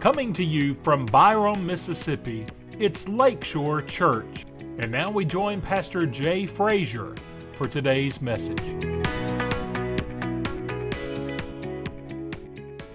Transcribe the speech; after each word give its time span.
Coming 0.00 0.32
to 0.34 0.44
you 0.44 0.74
from 0.74 1.06
Byram, 1.06 1.66
Mississippi, 1.66 2.46
it's 2.78 3.08
Lakeshore 3.08 3.82
Church. 3.82 4.44
And 4.78 4.92
now 4.92 5.10
we 5.10 5.24
join 5.24 5.60
Pastor 5.60 6.06
Jay 6.06 6.46
Frazier 6.46 7.16
for 7.54 7.66
today's 7.66 8.22
message. 8.22 8.62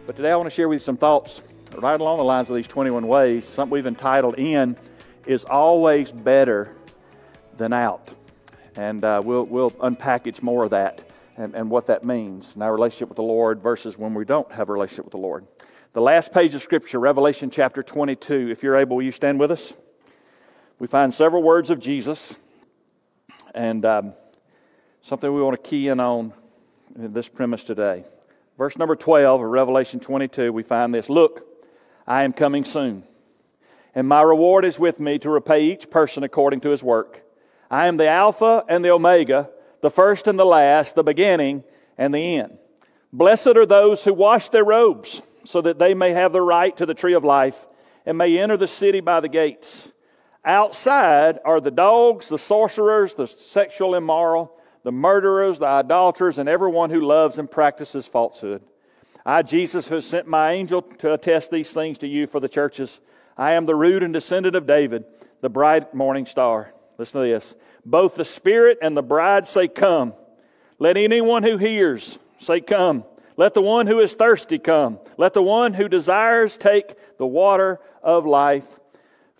But 0.07 0.15
today 0.15 0.31
I 0.31 0.35
want 0.37 0.45
to 0.45 0.49
share 0.49 0.69
with 0.69 0.77
you 0.77 0.79
some 0.79 0.95
thoughts 0.95 1.41
right 1.75 1.99
along 1.99 2.19
the 2.19 2.23
lines 2.23 2.49
of 2.49 2.55
these 2.55 2.69
21 2.69 3.05
ways. 3.05 3.43
Something 3.43 3.73
we've 3.73 3.85
entitled 3.85 4.39
In 4.39 4.77
is 5.25 5.43
Always 5.43 6.13
Better 6.13 6.73
Than 7.57 7.73
Out. 7.73 8.11
And 8.77 9.03
uh, 9.03 9.21
we'll, 9.25 9.43
we'll 9.43 9.71
unpackage 9.71 10.41
more 10.41 10.63
of 10.63 10.69
that 10.69 11.03
and, 11.35 11.53
and 11.53 11.69
what 11.69 11.87
that 11.87 12.05
means 12.05 12.55
in 12.55 12.61
our 12.61 12.71
relationship 12.71 13.09
with 13.09 13.17
the 13.17 13.23
Lord 13.23 13.61
versus 13.61 13.97
when 13.97 14.13
we 14.13 14.23
don't 14.23 14.49
have 14.53 14.69
a 14.69 14.71
relationship 14.71 15.03
with 15.03 15.11
the 15.11 15.17
Lord. 15.17 15.45
The 15.93 16.01
last 16.01 16.31
page 16.31 16.55
of 16.55 16.63
Scripture, 16.63 16.99
Revelation 16.99 17.51
chapter 17.51 17.83
22. 17.83 18.49
If 18.49 18.63
you're 18.63 18.77
able, 18.77 18.95
will 18.95 19.03
you 19.03 19.11
stand 19.11 19.39
with 19.39 19.51
us? 19.51 19.75
We 20.79 20.87
find 20.87 21.13
several 21.13 21.43
words 21.43 21.69
of 21.69 21.77
Jesus 21.79 22.35
and 23.53 23.85
um, 23.85 24.13
something 25.01 25.31
we 25.31 25.39
want 25.39 25.63
to 25.63 25.69
key 25.69 25.89
in 25.89 25.99
on 25.99 26.33
in 26.95 27.13
this 27.13 27.27
premise 27.27 27.63
today. 27.63 28.05
Verse 28.57 28.75
number 28.75 28.95
12 28.95 29.41
of 29.41 29.47
Revelation 29.47 29.99
22, 29.99 30.51
we 30.51 30.63
find 30.63 30.95
this 30.95 31.11
Look, 31.11 31.45
I 32.07 32.23
am 32.23 32.33
coming 32.33 32.65
soon, 32.65 33.03
and 33.93 34.07
my 34.07 34.23
reward 34.23 34.65
is 34.65 34.79
with 34.79 34.99
me 34.99 35.19
to 35.19 35.29
repay 35.29 35.63
each 35.63 35.91
person 35.91 36.23
according 36.23 36.61
to 36.61 36.69
his 36.69 36.81
work. 36.81 37.21
I 37.69 37.85
am 37.85 37.97
the 37.97 38.09
Alpha 38.09 38.65
and 38.67 38.83
the 38.83 38.89
Omega, 38.89 39.47
the 39.81 39.91
first 39.91 40.25
and 40.25 40.39
the 40.39 40.43
last, 40.43 40.95
the 40.95 41.03
beginning 41.03 41.63
and 41.99 42.15
the 42.15 42.37
end. 42.37 42.57
Blessed 43.11 43.55
are 43.57 43.67
those 43.67 44.03
who 44.03 44.15
wash 44.15 44.49
their 44.49 44.65
robes 44.65 45.21
so 45.43 45.61
that 45.61 45.79
they 45.79 45.93
may 45.93 46.11
have 46.11 46.31
the 46.31 46.41
right 46.41 46.75
to 46.77 46.85
the 46.85 46.93
tree 46.93 47.13
of 47.13 47.23
life 47.23 47.67
and 48.05 48.17
may 48.17 48.37
enter 48.37 48.57
the 48.57 48.67
city 48.67 48.99
by 48.99 49.19
the 49.19 49.29
gates. 49.29 49.91
Outside 50.45 51.39
are 51.45 51.61
the 51.61 51.71
dogs, 51.71 52.29
the 52.29 52.37
sorcerers, 52.37 53.13
the 53.13 53.27
sexual 53.27 53.95
immoral, 53.95 54.57
the 54.83 54.91
murderers, 54.91 55.59
the 55.59 55.67
idolaters, 55.67 56.37
and 56.37 56.49
everyone 56.49 56.89
who 56.89 56.99
loves 57.01 57.37
and 57.37 57.49
practices 57.49 58.07
falsehood. 58.07 58.61
I, 59.25 59.41
Jesus, 59.41 59.87
have 59.87 60.03
sent 60.03 60.27
my 60.27 60.51
angel 60.51 60.81
to 60.81 61.13
attest 61.13 61.49
these 61.49 61.71
things 61.71 61.97
to 61.99 62.07
you 62.07 62.27
for 62.27 62.41
the 62.41 62.49
churches. 62.49 62.99
I 63.37 63.53
am 63.53 63.65
the 63.65 63.75
root 63.75 64.03
and 64.03 64.13
descendant 64.13 64.55
of 64.55 64.67
David, 64.67 65.05
the 65.39 65.49
bright 65.49 65.93
morning 65.93 66.25
star. 66.25 66.73
Listen 66.97 67.21
to 67.21 67.27
this. 67.27 67.55
Both 67.85 68.15
the 68.15 68.25
Spirit 68.25 68.77
and 68.81 68.97
the 68.97 69.01
bride 69.03 69.47
say, 69.47 69.69
Come. 69.69 70.13
Let 70.77 70.97
anyone 70.97 71.43
who 71.43 71.57
hears 71.57 72.19
say, 72.39 72.59
Come. 72.59 73.05
Let 73.35 73.53
the 73.53 73.61
one 73.61 73.87
who 73.87 73.99
is 73.99 74.13
thirsty 74.13 74.59
come. 74.59 74.99
Let 75.17 75.33
the 75.33 75.41
one 75.41 75.73
who 75.73 75.87
desires 75.87 76.57
take 76.57 76.95
the 77.17 77.25
water 77.25 77.79
of 78.01 78.25
life 78.25 78.67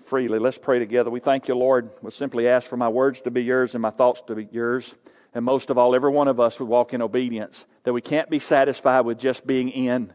freely. 0.05 0.39
Let's 0.39 0.58
pray 0.58 0.80
together. 0.80 1.09
We 1.09 1.19
thank 1.19 1.47
you, 1.47 1.55
Lord. 1.55 1.91
We 2.02 2.11
simply 2.11 2.47
ask 2.47 2.67
for 2.67 2.77
my 2.77 2.89
words 2.89 3.21
to 3.21 3.31
be 3.31 3.44
yours 3.44 3.75
and 3.75 3.81
my 3.81 3.91
thoughts 3.91 4.21
to 4.23 4.36
be 4.36 4.47
yours. 4.52 4.95
And 5.33 5.45
most 5.45 5.69
of 5.69 5.77
all, 5.77 5.95
every 5.95 6.11
one 6.11 6.27
of 6.27 6.39
us 6.39 6.59
would 6.59 6.69
walk 6.69 6.94
in 6.94 7.02
obedience, 7.02 7.66
that 7.83 7.94
we 7.94 8.02
can't 8.02 8.30
be 8.30 8.39
satisfied 8.39 9.02
with 9.02 9.17
just 9.17 9.47
being 9.47 9.69
in. 9.69 10.14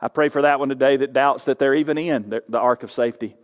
I 0.00 0.08
pray 0.08 0.28
for 0.28 0.42
that 0.42 0.58
one 0.58 0.68
today 0.68 0.96
that 0.96 1.12
doubts 1.12 1.44
that 1.44 1.58
they're 1.58 1.74
even 1.74 1.98
in 1.98 2.30
the, 2.30 2.58
ark 2.58 2.82
of 2.82 2.90
safety. 2.90 3.36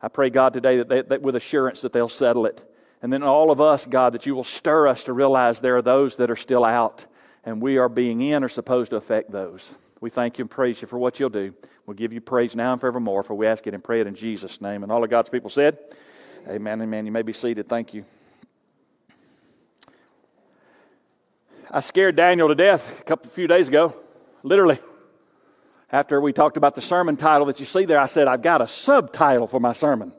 I 0.00 0.08
pray, 0.08 0.30
God, 0.30 0.54
today 0.54 0.78
that, 0.78 0.88
they, 0.88 1.02
that 1.02 1.22
with 1.22 1.36
assurance 1.36 1.82
that 1.82 1.92
they'll 1.92 2.08
settle 2.08 2.46
it. 2.46 2.64
And 3.02 3.12
then 3.12 3.22
all 3.22 3.50
of 3.50 3.60
us, 3.60 3.86
God, 3.86 4.14
that 4.14 4.26
you 4.26 4.34
will 4.34 4.44
stir 4.44 4.88
us 4.88 5.04
to 5.04 5.12
realize 5.12 5.60
there 5.60 5.76
are 5.76 5.82
those 5.82 6.16
that 6.16 6.30
are 6.30 6.36
still 6.36 6.64
out 6.64 7.06
and 7.48 7.62
we 7.62 7.78
are 7.78 7.88
being 7.88 8.20
in 8.20 8.44
are 8.44 8.48
supposed 8.48 8.90
to 8.90 8.96
affect 8.96 9.30
those. 9.30 9.72
We 10.02 10.10
thank 10.10 10.36
you 10.36 10.42
and 10.42 10.50
praise 10.50 10.82
you 10.82 10.86
for 10.86 10.98
what 10.98 11.18
you'll 11.18 11.30
do. 11.30 11.54
We'll 11.86 11.96
give 11.96 12.12
you 12.12 12.20
praise 12.20 12.54
now 12.54 12.72
and 12.72 12.80
forevermore, 12.80 13.22
for 13.22 13.34
we 13.34 13.46
ask 13.46 13.66
it 13.66 13.72
and 13.72 13.82
pray 13.82 14.02
it 14.02 14.06
in 14.06 14.14
Jesus' 14.14 14.60
name. 14.60 14.82
And 14.82 14.92
all 14.92 15.02
of 15.02 15.08
God's 15.08 15.30
people 15.30 15.48
said, 15.48 15.78
Amen, 16.46 16.82
amen. 16.82 17.06
You 17.06 17.12
may 17.12 17.22
be 17.22 17.32
seated. 17.32 17.66
Thank 17.66 17.94
you. 17.94 18.04
I 21.70 21.80
scared 21.80 22.16
Daniel 22.16 22.48
to 22.48 22.54
death 22.54 23.00
a 23.00 23.04
couple 23.04 23.30
few 23.30 23.46
days 23.46 23.68
ago, 23.68 23.96
literally. 24.42 24.78
After 25.90 26.20
we 26.20 26.34
talked 26.34 26.58
about 26.58 26.74
the 26.74 26.82
sermon 26.82 27.16
title 27.16 27.46
that 27.46 27.60
you 27.60 27.66
see 27.66 27.86
there, 27.86 27.98
I 27.98 28.06
said, 28.06 28.28
I've 28.28 28.42
got 28.42 28.60
a 28.60 28.68
subtitle 28.68 29.46
for 29.46 29.58
my 29.58 29.72
sermon. 29.72 30.12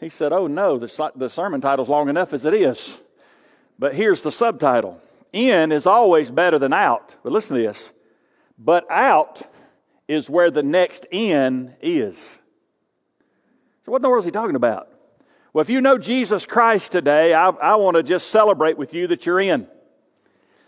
He 0.00 0.08
said, 0.08 0.32
Oh, 0.32 0.48
no, 0.48 0.78
the, 0.78 1.12
the 1.14 1.30
sermon 1.30 1.60
title's 1.60 1.88
long 1.88 2.08
enough 2.08 2.32
as 2.32 2.44
it 2.44 2.54
is. 2.54 2.98
But 3.78 3.94
here's 3.94 4.22
the 4.22 4.32
subtitle 4.32 5.00
in 5.32 5.72
is 5.72 5.86
always 5.86 6.30
better 6.30 6.58
than 6.58 6.72
out. 6.72 7.16
But 7.22 7.32
listen 7.32 7.56
to 7.56 7.62
this. 7.62 7.92
But 8.58 8.90
out 8.90 9.42
is 10.08 10.30
where 10.30 10.50
the 10.50 10.62
next 10.62 11.06
in 11.10 11.74
is. 11.80 12.40
So, 13.84 13.92
what 13.92 13.98
in 13.98 14.02
the 14.02 14.08
world 14.08 14.22
is 14.22 14.26
he 14.26 14.30
talking 14.30 14.56
about? 14.56 14.88
Well, 15.52 15.62
if 15.62 15.70
you 15.70 15.80
know 15.80 15.96
Jesus 15.96 16.44
Christ 16.44 16.92
today, 16.92 17.32
I, 17.32 17.48
I 17.48 17.76
want 17.76 17.96
to 17.96 18.02
just 18.02 18.30
celebrate 18.30 18.76
with 18.76 18.92
you 18.92 19.06
that 19.06 19.24
you're 19.24 19.40
in. 19.40 19.66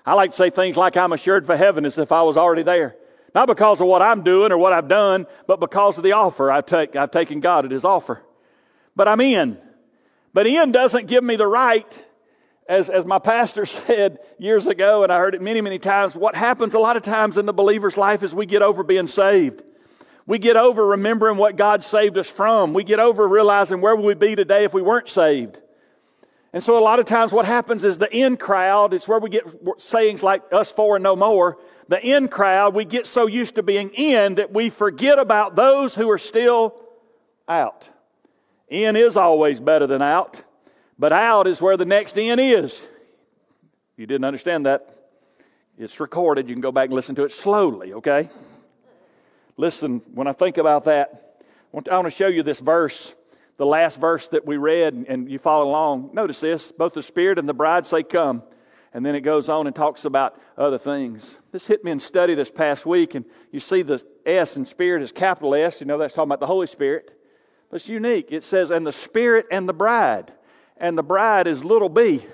I 0.06 0.14
like 0.14 0.30
to 0.30 0.36
say 0.36 0.50
things 0.50 0.76
like 0.76 0.96
I'm 0.96 1.12
assured 1.12 1.44
for 1.44 1.56
heaven 1.56 1.84
as 1.84 1.98
if 1.98 2.12
I 2.12 2.22
was 2.22 2.36
already 2.36 2.62
there. 2.62 2.96
Not 3.34 3.46
because 3.46 3.80
of 3.80 3.86
what 3.86 4.00
I'm 4.00 4.22
doing 4.22 4.52
or 4.52 4.56
what 4.56 4.72
I've 4.72 4.88
done, 4.88 5.26
but 5.46 5.60
because 5.60 5.98
of 5.98 6.04
the 6.04 6.12
offer 6.12 6.50
I've, 6.50 6.64
take, 6.64 6.96
I've 6.96 7.10
taken 7.10 7.40
God 7.40 7.66
at 7.66 7.70
His 7.70 7.84
offer. 7.84 8.22
But 8.96 9.08
I'm 9.08 9.20
in. 9.20 9.58
But 10.32 10.46
in 10.46 10.72
doesn't 10.72 11.06
give 11.06 11.22
me 11.22 11.36
the 11.36 11.46
right 11.46 12.04
as, 12.68 12.90
as 12.90 13.06
my 13.06 13.18
pastor 13.18 13.66
said 13.66 14.18
years 14.38 14.66
ago, 14.66 15.02
and 15.02 15.12
I 15.12 15.18
heard 15.18 15.34
it 15.34 15.42
many, 15.42 15.60
many 15.60 15.78
times, 15.78 16.14
what 16.14 16.36
happens 16.36 16.74
a 16.74 16.78
lot 16.78 16.96
of 16.96 17.02
times 17.02 17.36
in 17.36 17.46
the 17.46 17.52
believer's 17.52 17.96
life 17.96 18.22
is 18.22 18.34
we 18.34 18.46
get 18.46 18.62
over 18.62 18.84
being 18.84 19.06
saved. 19.06 19.62
We 20.26 20.38
get 20.38 20.56
over 20.56 20.84
remembering 20.84 21.38
what 21.38 21.56
God 21.56 21.82
saved 21.82 22.18
us 22.18 22.30
from. 22.30 22.74
We 22.74 22.84
get 22.84 23.00
over 23.00 23.26
realizing 23.26 23.80
where 23.80 23.96
would 23.96 24.04
we 24.04 24.14
be 24.14 24.36
today 24.36 24.64
if 24.64 24.74
we 24.74 24.82
weren't 24.82 25.08
saved. 25.08 25.58
And 26.52 26.62
so 26.62 26.78
a 26.78 26.80
lot 26.80 26.98
of 26.98 27.06
times 27.06 27.32
what 27.32 27.46
happens 27.46 27.84
is 27.84 27.98
the 27.98 28.14
in 28.14 28.36
crowd, 28.36 28.92
it's 28.92 29.08
where 29.08 29.18
we 29.18 29.30
get 29.30 29.44
sayings 29.78 30.22
like 30.22 30.42
us 30.52 30.70
four 30.70 30.96
and 30.96 31.02
no 31.02 31.16
more. 31.16 31.58
The 31.88 32.04
in 32.06 32.28
crowd, 32.28 32.74
we 32.74 32.84
get 32.84 33.06
so 33.06 33.26
used 33.26 33.54
to 33.54 33.62
being 33.62 33.90
in 33.90 34.36
that 34.36 34.52
we 34.52 34.68
forget 34.68 35.18
about 35.18 35.56
those 35.56 35.94
who 35.94 36.10
are 36.10 36.18
still 36.18 36.78
out. 37.46 37.88
In 38.68 38.96
is 38.96 39.16
always 39.16 39.60
better 39.60 39.86
than 39.86 40.02
out. 40.02 40.42
But 40.98 41.12
out 41.12 41.46
is 41.46 41.62
where 41.62 41.76
the 41.76 41.84
next 41.84 42.16
in 42.16 42.38
is. 42.38 42.84
You 43.96 44.06
didn't 44.06 44.24
understand 44.24 44.66
that? 44.66 44.92
It's 45.78 46.00
recorded. 46.00 46.48
You 46.48 46.54
can 46.54 46.60
go 46.60 46.72
back 46.72 46.86
and 46.86 46.94
listen 46.94 47.14
to 47.16 47.24
it 47.24 47.32
slowly, 47.32 47.92
okay? 47.94 48.28
Listen, 49.56 50.00
when 50.12 50.26
I 50.26 50.32
think 50.32 50.58
about 50.58 50.84
that, 50.84 51.42
I 51.72 51.96
want 51.96 52.06
to 52.06 52.10
show 52.10 52.26
you 52.26 52.42
this 52.42 52.58
verse, 52.58 53.14
the 53.58 53.66
last 53.66 54.00
verse 54.00 54.28
that 54.28 54.44
we 54.44 54.56
read, 54.56 54.94
and 54.94 55.30
you 55.30 55.38
follow 55.38 55.68
along. 55.68 56.10
Notice 56.14 56.40
this 56.40 56.72
both 56.72 56.94
the 56.94 57.02
Spirit 57.02 57.38
and 57.38 57.48
the 57.48 57.54
bride 57.54 57.86
say, 57.86 58.02
Come. 58.02 58.42
And 58.94 59.04
then 59.04 59.14
it 59.14 59.20
goes 59.20 59.50
on 59.50 59.66
and 59.66 59.76
talks 59.76 60.06
about 60.06 60.40
other 60.56 60.78
things. 60.78 61.38
This 61.52 61.66
hit 61.66 61.84
me 61.84 61.90
in 61.90 62.00
study 62.00 62.34
this 62.34 62.50
past 62.50 62.86
week, 62.86 63.14
and 63.14 63.24
you 63.52 63.60
see 63.60 63.82
the 63.82 64.02
S 64.24 64.56
in 64.56 64.64
Spirit 64.64 65.02
is 65.02 65.12
capital 65.12 65.54
S. 65.54 65.80
You 65.80 65.86
know 65.86 65.98
that's 65.98 66.14
talking 66.14 66.28
about 66.28 66.40
the 66.40 66.46
Holy 66.46 66.66
Spirit. 66.66 67.12
But 67.70 67.76
it's 67.76 67.88
unique. 67.88 68.28
It 68.30 68.44
says, 68.44 68.70
And 68.70 68.86
the 68.86 68.92
Spirit 68.92 69.46
and 69.50 69.68
the 69.68 69.74
bride 69.74 70.32
and 70.80 70.96
the 70.96 71.02
bride 71.02 71.46
is 71.46 71.64
little 71.64 71.88
b. 71.88 72.24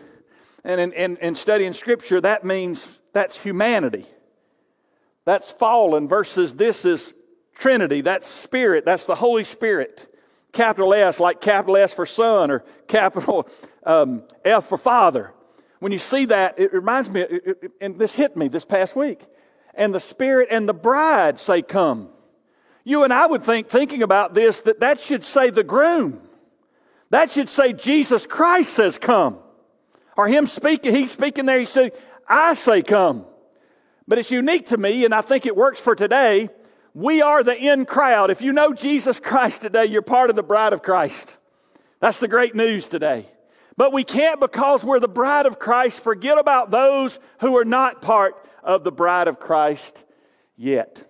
And 0.65 0.81
in, 0.81 0.93
in, 0.93 1.17
in 1.19 1.35
studying 1.35 1.75
Scripture, 1.75 2.21
that 2.23 2.45
means 2.45 2.99
that's 3.13 3.37
humanity. 3.37 4.07
That's 5.25 5.53
fallen 5.53 6.09
versus 6.09 6.55
this 6.55 6.85
is 6.85 7.15
Trinity. 7.55 8.01
That's 8.01 8.29
Spirit. 8.29 8.85
That's 8.85 9.07
the 9.07 9.15
Holy 9.15 9.45
Spirit. 9.45 10.11
Capital 10.53 10.95
S, 10.95 11.21
like 11.21 11.41
capital 11.41 11.77
S 11.77 11.93
for 11.93 12.07
Son, 12.07 12.51
or 12.51 12.65
capital 12.87 13.49
um, 13.85 14.23
F 14.45 14.67
for 14.67 14.79
Father. 14.79 15.33
When 15.81 15.93
you 15.93 15.99
see 15.99 16.27
that, 16.27 16.59
it 16.59 16.73
reminds 16.73 17.11
me, 17.11 17.27
and 17.81 17.99
this 17.99 18.15
hit 18.15 18.37
me 18.37 18.49
this 18.49 18.65
past 18.65 18.97
week. 18.97 19.21
And 19.75 19.93
the 19.93 20.01
Spirit 20.01 20.49
and 20.51 20.69
the 20.69 20.75
bride 20.75 21.39
say, 21.39 21.63
Come. 21.63 22.09
You 22.85 23.03
and 23.05 23.13
I 23.13 23.27
would 23.27 23.43
think, 23.43 23.69
thinking 23.69 24.03
about 24.03 24.35
this, 24.35 24.61
that 24.63 24.81
that 24.81 25.01
should 25.01 25.25
say 25.25 25.51
the 25.51 25.65
groom. 25.65 26.21
That 27.15 27.31
should 27.31 27.49
say 27.49 27.73
Jesus 27.73 28.27
Christ 28.27 28.73
says 28.73 28.99
come. 28.99 29.39
Or 30.17 30.27
him 30.27 30.49
speaking, 30.49 30.93
he's 30.93 31.13
speaking 31.13 31.47
there, 31.47 31.61
he 31.61 31.65
said, 31.65 31.93
I 32.29 32.55
say 32.55 32.83
come. 32.83 33.25
But 34.09 34.19
it's 34.19 34.33
unique 34.33 34.67
to 34.71 34.77
me, 34.77 35.05
and 35.05 35.15
I 35.15 35.21
think 35.21 35.47
it 35.47 35.55
works 35.55 35.81
for 35.81 35.95
today. 35.95 36.49
We 36.93 37.23
are 37.23 37.45
the 37.45 37.57
in 37.57 37.85
crowd. 37.85 38.33
If 38.33 38.43
you 38.43 38.53
know 38.53 38.73
Jesus 38.73 39.21
Christ 39.21 39.63
today, 39.63 39.85
you're 39.85 40.03
part 40.03 40.29
of 40.29 40.35
the 40.35 40.43
bride 40.43 40.73
of 40.73 40.83
Christ. 40.83 41.37
That's 42.01 42.19
the 42.19 42.27
great 42.27 42.57
news 42.57 42.89
today. 42.89 43.29
But 43.77 43.93
we 43.93 44.03
can't, 44.03 44.41
because 44.41 44.83
we're 44.83 44.99
the 44.99 45.07
bride 45.07 45.47
of 45.47 45.61
Christ, 45.61 46.03
forget 46.03 46.37
about 46.37 46.73
those 46.73 47.21
who 47.39 47.57
are 47.57 47.65
not 47.65 48.03
part 48.03 48.35
of 48.65 48.83
the 48.83 48.91
bride 48.91 49.29
of 49.29 49.39
Christ 49.39 50.05
yet. 50.57 51.09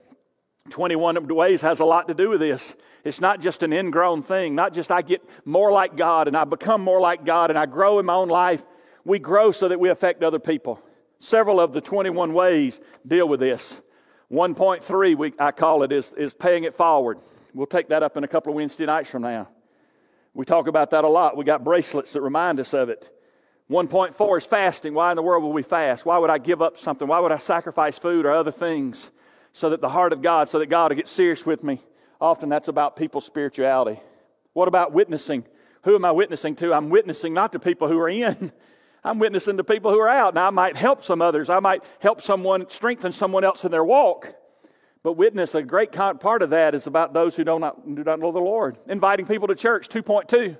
21 0.68 1.26
ways 1.28 1.62
has 1.62 1.80
a 1.80 1.84
lot 1.86 2.08
to 2.08 2.14
do 2.14 2.28
with 2.28 2.40
this. 2.40 2.76
It's 3.04 3.20
not 3.20 3.40
just 3.40 3.62
an 3.62 3.72
ingrown 3.72 4.22
thing, 4.22 4.54
not 4.54 4.72
just 4.72 4.90
I 4.90 5.02
get 5.02 5.22
more 5.44 5.70
like 5.70 5.94
God 5.94 6.26
and 6.26 6.36
I 6.36 6.44
become 6.44 6.80
more 6.80 7.00
like 7.00 7.24
God 7.24 7.50
and 7.50 7.58
I 7.58 7.66
grow 7.66 7.98
in 7.98 8.06
my 8.06 8.14
own 8.14 8.28
life. 8.28 8.64
We 9.04 9.18
grow 9.18 9.52
so 9.52 9.68
that 9.68 9.78
we 9.78 9.90
affect 9.90 10.22
other 10.22 10.38
people. 10.38 10.82
Several 11.18 11.60
of 11.60 11.74
the 11.74 11.82
21 11.82 12.32
ways 12.32 12.80
deal 13.06 13.28
with 13.28 13.40
this. 13.40 13.82
1.3, 14.32 15.16
we, 15.16 15.34
I 15.38 15.52
call 15.52 15.82
it, 15.82 15.92
is, 15.92 16.12
is 16.12 16.32
paying 16.32 16.64
it 16.64 16.72
forward. 16.72 17.18
We'll 17.52 17.66
take 17.66 17.88
that 17.88 18.02
up 18.02 18.16
in 18.16 18.24
a 18.24 18.28
couple 18.28 18.52
of 18.52 18.56
Wednesday 18.56 18.86
nights 18.86 19.10
from 19.10 19.22
now. 19.22 19.48
We 20.32 20.46
talk 20.46 20.66
about 20.66 20.90
that 20.90 21.04
a 21.04 21.08
lot. 21.08 21.36
We 21.36 21.44
got 21.44 21.62
bracelets 21.62 22.14
that 22.14 22.22
remind 22.22 22.58
us 22.58 22.72
of 22.72 22.88
it. 22.88 23.10
1.4 23.70 24.38
is 24.38 24.46
fasting. 24.46 24.94
Why 24.94 25.10
in 25.12 25.16
the 25.16 25.22
world 25.22 25.44
would 25.44 25.50
we 25.50 25.62
fast? 25.62 26.04
Why 26.06 26.18
would 26.18 26.30
I 26.30 26.38
give 26.38 26.60
up 26.60 26.78
something? 26.78 27.06
Why 27.06 27.20
would 27.20 27.32
I 27.32 27.36
sacrifice 27.36 27.98
food 27.98 28.26
or 28.26 28.32
other 28.32 28.50
things 28.50 29.10
so 29.52 29.70
that 29.70 29.80
the 29.80 29.88
heart 29.90 30.12
of 30.12 30.22
God, 30.22 30.48
so 30.48 30.58
that 30.58 30.66
God 30.66 30.90
will 30.90 30.96
get 30.96 31.08
serious 31.08 31.46
with 31.46 31.62
me? 31.62 31.80
Often 32.20 32.48
that's 32.48 32.68
about 32.68 32.96
people's 32.96 33.24
spirituality. 33.24 34.00
What 34.52 34.68
about 34.68 34.92
witnessing? 34.92 35.44
Who 35.82 35.94
am 35.94 36.04
I 36.04 36.12
witnessing 36.12 36.56
to? 36.56 36.72
I'm 36.72 36.88
witnessing 36.88 37.34
not 37.34 37.52
to 37.52 37.58
people 37.58 37.88
who 37.88 37.98
are 37.98 38.08
in. 38.08 38.52
I'm 39.04 39.18
witnessing 39.18 39.58
to 39.58 39.64
people 39.64 39.90
who 39.90 40.00
are 40.00 40.08
out. 40.08 40.34
Now, 40.34 40.46
I 40.46 40.50
might 40.50 40.76
help 40.76 41.02
some 41.02 41.20
others. 41.20 41.50
I 41.50 41.60
might 41.60 41.84
help 42.00 42.22
someone, 42.22 42.70
strengthen 42.70 43.12
someone 43.12 43.44
else 43.44 43.64
in 43.64 43.70
their 43.70 43.84
walk. 43.84 44.34
But 45.02 45.12
witness, 45.12 45.54
a 45.54 45.62
great 45.62 45.92
part 45.92 46.40
of 46.40 46.50
that 46.50 46.74
is 46.74 46.86
about 46.86 47.12
those 47.12 47.36
who 47.36 47.44
do 47.44 47.58
not, 47.58 47.94
do 47.94 48.02
not 48.02 48.18
know 48.18 48.32
the 48.32 48.38
Lord. 48.38 48.78
Inviting 48.88 49.26
people 49.26 49.46
to 49.48 49.54
church, 49.54 49.90
2.2. 49.90 50.56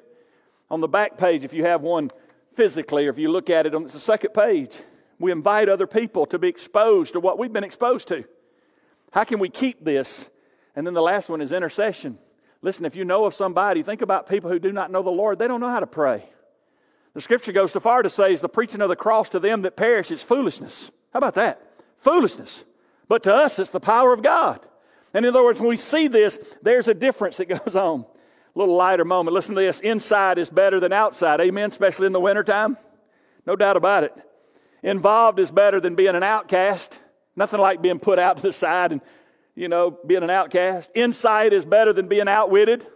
On 0.70 0.82
the 0.82 0.88
back 0.88 1.16
page, 1.16 1.44
if 1.44 1.54
you 1.54 1.64
have 1.64 1.80
one 1.80 2.10
physically, 2.54 3.06
or 3.06 3.10
if 3.10 3.18
you 3.18 3.30
look 3.30 3.48
at 3.48 3.66
it 3.66 3.74
on 3.74 3.84
the 3.84 3.98
second 3.98 4.34
page, 4.34 4.78
we 5.18 5.32
invite 5.32 5.70
other 5.70 5.86
people 5.86 6.26
to 6.26 6.38
be 6.38 6.48
exposed 6.48 7.14
to 7.14 7.20
what 7.20 7.38
we've 7.38 7.52
been 7.52 7.64
exposed 7.64 8.08
to. 8.08 8.24
How 9.12 9.24
can 9.24 9.38
we 9.38 9.48
keep 9.48 9.82
this? 9.82 10.28
And 10.76 10.86
then 10.86 10.94
the 10.94 11.02
last 11.02 11.28
one 11.28 11.40
is 11.40 11.52
intercession. 11.52 12.18
Listen, 12.62 12.86
if 12.86 12.96
you 12.96 13.04
know 13.04 13.24
of 13.26 13.34
somebody, 13.34 13.82
think 13.82 14.02
about 14.02 14.28
people 14.28 14.50
who 14.50 14.58
do 14.58 14.72
not 14.72 14.90
know 14.90 15.02
the 15.02 15.10
Lord, 15.10 15.38
they 15.38 15.46
don't 15.46 15.60
know 15.60 15.68
how 15.68 15.80
to 15.80 15.86
pray. 15.86 16.24
The 17.12 17.20
scripture 17.20 17.52
goes 17.52 17.72
too 17.72 17.80
far 17.80 18.02
to 18.02 18.10
say, 18.10 18.32
is 18.32 18.40
the 18.40 18.48
preaching 18.48 18.80
of 18.80 18.88
the 18.88 18.96
cross 18.96 19.28
to 19.30 19.38
them 19.38 19.62
that 19.62 19.76
perish 19.76 20.10
is 20.10 20.22
foolishness. 20.22 20.90
How 21.12 21.18
about 21.18 21.34
that? 21.34 21.60
Foolishness. 21.96 22.64
But 23.06 23.22
to 23.24 23.34
us, 23.34 23.58
it's 23.58 23.70
the 23.70 23.80
power 23.80 24.12
of 24.12 24.22
God. 24.22 24.60
And 25.12 25.24
in 25.24 25.28
other 25.28 25.44
words, 25.44 25.60
when 25.60 25.68
we 25.68 25.76
see 25.76 26.08
this, 26.08 26.40
there's 26.62 26.88
a 26.88 26.94
difference 26.94 27.36
that 27.36 27.48
goes 27.64 27.76
on. 27.76 28.00
A 28.00 28.58
little 28.58 28.76
lighter 28.76 29.04
moment. 29.04 29.34
Listen 29.34 29.54
to 29.54 29.60
this 29.60 29.80
inside 29.80 30.38
is 30.38 30.50
better 30.50 30.80
than 30.80 30.92
outside. 30.92 31.40
Amen, 31.40 31.68
especially 31.68 32.06
in 32.06 32.12
the 32.12 32.20
wintertime. 32.20 32.76
No 33.46 33.56
doubt 33.56 33.76
about 33.76 34.04
it. 34.04 34.16
Involved 34.82 35.38
is 35.38 35.50
better 35.50 35.80
than 35.80 35.94
being 35.94 36.14
an 36.14 36.22
outcast. 36.22 36.98
Nothing 37.36 37.60
like 37.60 37.82
being 37.82 37.98
put 37.98 38.18
out 38.18 38.36
to 38.36 38.42
the 38.42 38.52
side 38.52 38.92
and, 38.92 39.00
you 39.54 39.68
know, 39.68 39.98
being 40.06 40.22
an 40.22 40.30
outcast. 40.30 40.90
Insight 40.94 41.52
is 41.52 41.64
better 41.64 41.92
than 41.92 42.08
being 42.08 42.28
outwitted. 42.28 42.86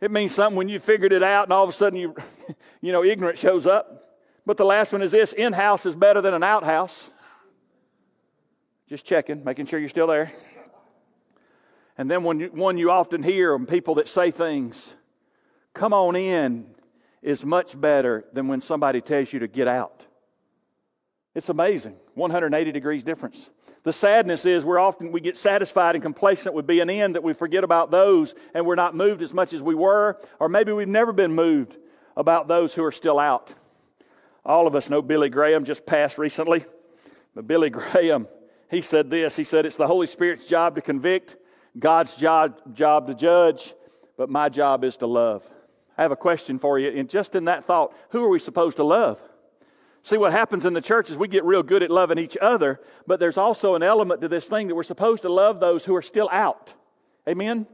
It 0.00 0.10
means 0.10 0.34
something 0.34 0.56
when 0.56 0.68
you 0.68 0.78
figured 0.78 1.12
it 1.12 1.22
out 1.22 1.44
and 1.44 1.52
all 1.52 1.64
of 1.64 1.70
a 1.70 1.72
sudden 1.72 1.98
you, 1.98 2.14
you 2.80 2.92
know, 2.92 3.04
ignorant 3.04 3.38
shows 3.38 3.66
up. 3.66 4.16
But 4.46 4.56
the 4.56 4.64
last 4.64 4.92
one 4.92 5.02
is 5.02 5.10
this 5.10 5.32
in 5.32 5.52
house 5.52 5.84
is 5.86 5.94
better 5.94 6.20
than 6.20 6.34
an 6.34 6.42
outhouse. 6.42 7.10
Just 8.88 9.04
checking, 9.04 9.44
making 9.44 9.66
sure 9.66 9.78
you're 9.78 9.88
still 9.88 10.06
there. 10.06 10.32
And 11.98 12.08
then 12.10 12.22
one 12.22 12.38
you, 12.38 12.46
one 12.46 12.78
you 12.78 12.90
often 12.90 13.22
hear 13.22 13.52
from 13.52 13.66
people 13.66 13.96
that 13.96 14.06
say 14.06 14.30
things, 14.30 14.94
come 15.74 15.92
on 15.92 16.14
in, 16.14 16.66
is 17.20 17.44
much 17.44 17.78
better 17.78 18.24
than 18.32 18.46
when 18.46 18.60
somebody 18.60 19.00
tells 19.00 19.32
you 19.32 19.40
to 19.40 19.48
get 19.48 19.66
out. 19.66 20.06
It's 21.34 21.48
amazing. 21.48 21.96
180 22.14 22.72
degrees 22.72 23.02
difference. 23.02 23.50
The 23.84 23.92
sadness 23.92 24.44
is 24.44 24.64
we're 24.64 24.78
often 24.78 25.12
we 25.12 25.20
get 25.20 25.36
satisfied 25.36 25.94
and 25.94 26.02
complacent 26.02 26.54
with 26.54 26.66
being 26.66 26.90
in 26.90 27.12
that 27.12 27.22
we 27.22 27.32
forget 27.32 27.64
about 27.64 27.90
those 27.90 28.34
and 28.54 28.66
we're 28.66 28.74
not 28.74 28.94
moved 28.94 29.22
as 29.22 29.32
much 29.32 29.52
as 29.52 29.62
we 29.62 29.74
were, 29.74 30.18
or 30.40 30.48
maybe 30.48 30.72
we've 30.72 30.88
never 30.88 31.12
been 31.12 31.34
moved 31.34 31.76
about 32.16 32.48
those 32.48 32.74
who 32.74 32.84
are 32.84 32.92
still 32.92 33.18
out. 33.18 33.54
All 34.44 34.66
of 34.66 34.74
us 34.74 34.90
know 34.90 35.02
Billy 35.02 35.28
Graham 35.28 35.64
just 35.64 35.86
passed 35.86 36.18
recently. 36.18 36.64
But 37.34 37.46
Billy 37.46 37.70
Graham 37.70 38.26
he 38.70 38.82
said 38.82 39.10
this 39.10 39.36
He 39.36 39.44
said, 39.44 39.66
It's 39.66 39.76
the 39.76 39.86
Holy 39.86 40.06
Spirit's 40.06 40.46
job 40.46 40.74
to 40.76 40.80
convict, 40.80 41.36
God's 41.78 42.16
job, 42.16 42.74
job 42.74 43.06
to 43.06 43.14
judge, 43.14 43.74
but 44.16 44.28
my 44.30 44.48
job 44.48 44.84
is 44.84 44.96
to 44.98 45.06
love. 45.06 45.48
I 45.96 46.02
have 46.02 46.12
a 46.12 46.16
question 46.16 46.58
for 46.58 46.78
you. 46.78 46.90
And 46.90 47.08
just 47.08 47.34
in 47.34 47.46
that 47.46 47.64
thought, 47.64 47.94
who 48.10 48.24
are 48.24 48.28
we 48.28 48.38
supposed 48.38 48.76
to 48.76 48.84
love? 48.84 49.20
See, 50.02 50.16
what 50.16 50.32
happens 50.32 50.64
in 50.64 50.72
the 50.72 50.80
church 50.80 51.10
is 51.10 51.16
we 51.16 51.28
get 51.28 51.44
real 51.44 51.62
good 51.62 51.82
at 51.82 51.90
loving 51.90 52.18
each 52.18 52.36
other, 52.40 52.80
but 53.06 53.20
there's 53.20 53.36
also 53.36 53.74
an 53.74 53.82
element 53.82 54.20
to 54.22 54.28
this 54.28 54.48
thing 54.48 54.68
that 54.68 54.74
we're 54.74 54.82
supposed 54.82 55.22
to 55.22 55.28
love 55.28 55.60
those 55.60 55.84
who 55.84 55.94
are 55.94 56.02
still 56.02 56.28
out. 56.32 56.74
Amen? 57.28 57.66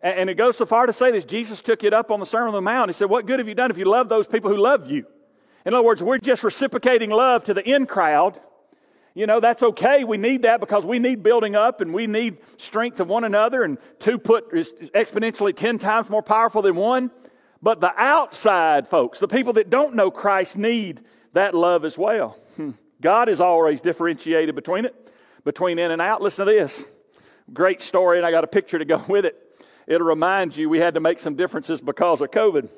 And 0.00 0.30
it 0.30 0.34
goes 0.34 0.56
so 0.56 0.66
far 0.66 0.86
to 0.86 0.92
say 0.92 1.10
this 1.10 1.24
Jesus 1.24 1.62
took 1.62 1.82
it 1.82 1.92
up 1.92 2.10
on 2.10 2.20
the 2.20 2.26
Sermon 2.26 2.48
on 2.48 2.54
the 2.54 2.60
Mount. 2.60 2.88
He 2.88 2.94
said, 2.94 3.10
What 3.10 3.26
good 3.26 3.40
have 3.40 3.48
you 3.48 3.54
done 3.54 3.70
if 3.70 3.78
you 3.78 3.84
love 3.84 4.08
those 4.08 4.26
people 4.26 4.50
who 4.50 4.56
love 4.56 4.90
you? 4.90 5.06
In 5.64 5.74
other 5.74 5.84
words, 5.84 6.02
we're 6.02 6.18
just 6.18 6.44
reciprocating 6.44 7.10
love 7.10 7.44
to 7.44 7.54
the 7.54 7.68
in 7.68 7.86
crowd 7.86 8.40
you 9.16 9.26
know, 9.26 9.40
that's 9.40 9.62
okay. 9.62 10.04
We 10.04 10.18
need 10.18 10.42
that 10.42 10.60
because 10.60 10.84
we 10.84 10.98
need 10.98 11.22
building 11.22 11.56
up 11.56 11.80
and 11.80 11.94
we 11.94 12.06
need 12.06 12.36
strength 12.58 13.00
of 13.00 13.08
one 13.08 13.24
another, 13.24 13.62
and 13.62 13.78
two 13.98 14.18
put 14.18 14.52
is 14.52 14.74
exponentially 14.94 15.56
10 15.56 15.78
times 15.78 16.10
more 16.10 16.22
powerful 16.22 16.60
than 16.60 16.76
one. 16.76 17.10
But 17.62 17.80
the 17.80 17.94
outside 17.96 18.86
folks, 18.86 19.18
the 19.18 19.26
people 19.26 19.54
that 19.54 19.70
don't 19.70 19.94
know 19.94 20.10
Christ, 20.10 20.58
need 20.58 21.00
that 21.36 21.54
love 21.54 21.84
as 21.84 21.96
well. 21.96 22.38
Hmm. 22.56 22.72
God 23.00 23.28
is 23.28 23.40
always 23.40 23.80
differentiated 23.80 24.54
between 24.54 24.84
it, 24.84 24.94
between 25.44 25.78
in 25.78 25.90
and 25.90 26.02
out. 26.02 26.22
Listen 26.22 26.46
to 26.46 26.52
this 26.52 26.84
great 27.52 27.82
story, 27.82 28.18
and 28.18 28.26
I 28.26 28.30
got 28.30 28.44
a 28.44 28.48
picture 28.48 28.78
to 28.78 28.84
go 28.84 29.02
with 29.08 29.24
it. 29.24 29.36
It'll 29.86 30.06
remind 30.06 30.56
you 30.56 30.68
we 30.68 30.80
had 30.80 30.94
to 30.94 31.00
make 31.00 31.20
some 31.20 31.36
differences 31.36 31.80
because 31.80 32.20
of 32.20 32.30
COVID. 32.30 32.68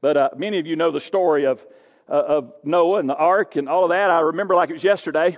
But 0.00 0.16
uh, 0.16 0.30
many 0.36 0.58
of 0.58 0.66
you 0.66 0.76
know 0.76 0.90
the 0.90 1.00
story 1.00 1.44
of 1.44 1.66
uh, 2.08 2.12
of 2.12 2.52
Noah 2.62 3.00
and 3.00 3.08
the 3.08 3.16
ark 3.16 3.56
and 3.56 3.68
all 3.68 3.84
of 3.84 3.90
that. 3.90 4.10
I 4.10 4.20
remember 4.20 4.54
like 4.54 4.70
it 4.70 4.74
was 4.74 4.84
yesterday. 4.84 5.36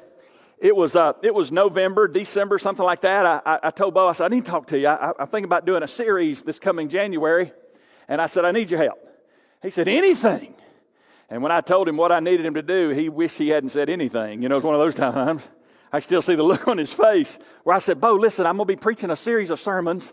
It 0.59 0.75
was, 0.75 0.97
uh, 0.97 1.13
it 1.23 1.33
was 1.33 1.53
November, 1.53 2.09
December, 2.09 2.59
something 2.59 2.85
like 2.85 3.03
that. 3.03 3.25
I, 3.25 3.41
I, 3.47 3.59
I 3.65 3.71
told 3.71 3.95
Bo, 3.95 4.09
I 4.09 4.13
said, 4.13 4.31
I 4.31 4.35
need 4.35 4.45
to 4.45 4.51
talk 4.51 4.67
to 4.69 4.79
you. 4.79 4.89
I, 4.89 5.13
I'm 5.19 5.29
thinking 5.29 5.45
about 5.45 5.65
doing 5.65 5.85
a 5.85 5.89
series 5.89 6.43
this 6.43 6.59
coming 6.59 6.89
January. 6.89 7.53
And 8.09 8.21
I 8.21 8.27
said, 8.27 8.45
I 8.45 8.51
need 8.51 8.71
your 8.71 8.83
help. 8.83 8.99
He 9.63 9.71
said, 9.71 9.87
anything. 9.87 10.55
And 11.31 11.43
when 11.43 11.53
I 11.53 11.61
told 11.61 11.89
him 11.89 11.97
what 11.97 12.11
I 12.11 12.21
needed 12.21 12.47
him 12.47 12.55
to 12.55 12.63
do, 12.63 12.91
he 12.91 13.09
wished 13.09 13.39
he 13.39 13.49
hadn't 13.49 13.71
said 13.71 13.91
anything. 13.91 14.43
You 14.43 14.49
know, 14.49 14.57
it's 14.57 14.65
one 14.65 14.75
of 14.75 14.81
those 14.81 14.95
times. 14.95 15.47
I 15.93 16.01
still 16.01 16.23
see 16.23 16.35
the 16.35 16.43
look 16.43 16.69
on 16.69 16.79
his 16.79 16.93
face 16.93 17.39
where 17.65 17.77
I 17.77 17.79
said, 17.79 18.01
Bo, 18.01 18.15
listen, 18.15 18.47
I'm 18.47 18.57
going 18.57 18.67
to 18.67 18.73
be 18.73 18.81
preaching 18.81 19.11
a 19.11 19.17
series 19.17 19.51
of 19.51 19.61
sermons 19.61 20.13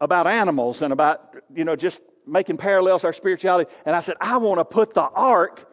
about 0.00 0.26
animals 0.26 0.82
and 0.82 0.92
about, 0.92 1.36
you 1.54 1.64
know, 1.64 1.76
just 1.76 2.00
making 2.26 2.56
parallels 2.56 3.04
our 3.04 3.12
spirituality. 3.12 3.70
And 3.84 3.96
I 3.96 4.00
said, 4.00 4.16
I 4.20 4.36
want 4.36 4.58
to 4.58 4.64
put 4.64 4.94
the 4.94 5.02
ark 5.02 5.70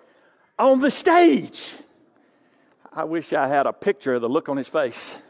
on 0.58 0.80
the 0.80 0.92
stage. 0.92 1.74
I 2.92 3.04
wish 3.04 3.34
I 3.34 3.48
had 3.48 3.66
a 3.66 3.74
picture 3.74 4.14
of 4.14 4.22
the 4.22 4.30
look 4.30 4.48
on 4.48 4.58
his 4.58 4.68
face. 4.68 5.22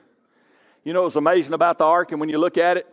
You 0.84 0.94
know 0.94 1.04
what's 1.04 1.16
amazing 1.16 1.56
about 1.56 1.80
the 1.80 1.84
ark, 1.84 2.12
and 2.12 2.20
when 2.20 2.30
you 2.30 2.38
look 2.38 2.60
at 2.60 2.78
it, 2.78 2.86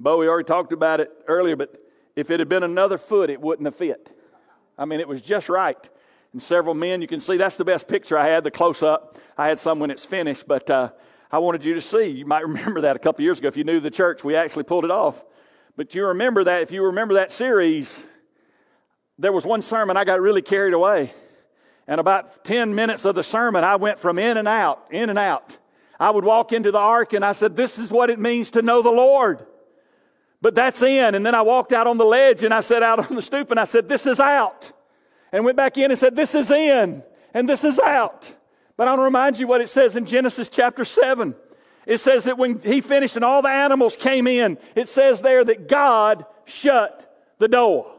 Bo, 0.00 0.16
we 0.16 0.26
already 0.26 0.46
talked 0.46 0.72
about 0.72 1.00
it 1.00 1.12
earlier, 1.26 1.56
but 1.56 1.78
if 2.16 2.30
it 2.30 2.40
had 2.40 2.48
been 2.48 2.62
another 2.62 2.96
foot, 2.96 3.28
it 3.28 3.38
wouldn't 3.38 3.66
have 3.66 3.74
fit. 3.74 4.10
I 4.78 4.86
mean, 4.86 4.98
it 4.98 5.06
was 5.06 5.20
just 5.20 5.50
right. 5.50 5.88
And 6.34 6.42
several 6.42 6.74
men, 6.74 7.00
you 7.00 7.06
can 7.06 7.20
see 7.20 7.36
that's 7.36 7.56
the 7.56 7.64
best 7.64 7.86
picture 7.86 8.18
I 8.18 8.26
had, 8.26 8.42
the 8.42 8.50
close 8.50 8.82
up. 8.82 9.16
I 9.38 9.46
had 9.46 9.60
some 9.60 9.78
when 9.78 9.92
it's 9.92 10.04
finished, 10.04 10.48
but 10.48 10.68
uh, 10.68 10.90
I 11.30 11.38
wanted 11.38 11.64
you 11.64 11.74
to 11.74 11.80
see. 11.80 12.08
You 12.08 12.26
might 12.26 12.42
remember 12.46 12.80
that 12.80 12.96
a 12.96 12.98
couple 12.98 13.22
years 13.22 13.38
ago. 13.38 13.46
If 13.46 13.56
you 13.56 13.62
knew 13.62 13.78
the 13.78 13.90
church, 13.90 14.24
we 14.24 14.34
actually 14.34 14.64
pulled 14.64 14.84
it 14.84 14.90
off. 14.90 15.24
But 15.76 15.94
you 15.94 16.08
remember 16.08 16.42
that, 16.42 16.62
if 16.62 16.72
you 16.72 16.82
remember 16.82 17.14
that 17.14 17.30
series, 17.30 18.04
there 19.16 19.30
was 19.30 19.46
one 19.46 19.62
sermon 19.62 19.96
I 19.96 20.02
got 20.02 20.20
really 20.20 20.42
carried 20.42 20.74
away. 20.74 21.14
And 21.86 22.00
about 22.00 22.44
10 22.44 22.74
minutes 22.74 23.04
of 23.04 23.14
the 23.14 23.22
sermon, 23.22 23.62
I 23.62 23.76
went 23.76 24.00
from 24.00 24.18
in 24.18 24.36
and 24.36 24.48
out, 24.48 24.88
in 24.90 25.10
and 25.10 25.18
out. 25.18 25.56
I 26.00 26.10
would 26.10 26.24
walk 26.24 26.52
into 26.52 26.72
the 26.72 26.78
ark 26.78 27.12
and 27.12 27.24
I 27.24 27.30
said, 27.30 27.54
This 27.54 27.78
is 27.78 27.92
what 27.92 28.10
it 28.10 28.18
means 28.18 28.50
to 28.52 28.62
know 28.62 28.82
the 28.82 28.90
Lord. 28.90 29.46
But 30.42 30.56
that's 30.56 30.82
in. 30.82 31.14
And 31.14 31.24
then 31.24 31.36
I 31.36 31.42
walked 31.42 31.72
out 31.72 31.86
on 31.86 31.96
the 31.96 32.04
ledge 32.04 32.42
and 32.42 32.52
I 32.52 32.60
sat 32.60 32.82
out 32.82 32.98
on 33.08 33.14
the 33.14 33.22
stoop 33.22 33.52
and 33.52 33.60
I 33.60 33.64
said, 33.64 33.88
This 33.88 34.04
is 34.04 34.18
out. 34.18 34.72
And 35.34 35.44
went 35.44 35.56
back 35.56 35.76
in 35.78 35.90
and 35.90 35.98
said, 35.98 36.14
This 36.14 36.36
is 36.36 36.52
in 36.52 37.02
and 37.34 37.48
this 37.48 37.64
is 37.64 37.80
out. 37.80 38.36
But 38.76 38.86
I 38.86 38.92
want 38.92 39.00
to 39.00 39.04
remind 39.04 39.38
you 39.40 39.48
what 39.48 39.60
it 39.60 39.68
says 39.68 39.96
in 39.96 40.06
Genesis 40.06 40.48
chapter 40.48 40.84
7. 40.84 41.34
It 41.86 41.98
says 41.98 42.24
that 42.24 42.38
when 42.38 42.60
he 42.60 42.80
finished 42.80 43.16
and 43.16 43.24
all 43.24 43.42
the 43.42 43.48
animals 43.48 43.96
came 43.96 44.28
in, 44.28 44.58
it 44.76 44.88
says 44.88 45.22
there 45.22 45.44
that 45.44 45.66
God 45.66 46.24
shut 46.44 47.20
the 47.40 47.48
door. 47.48 47.92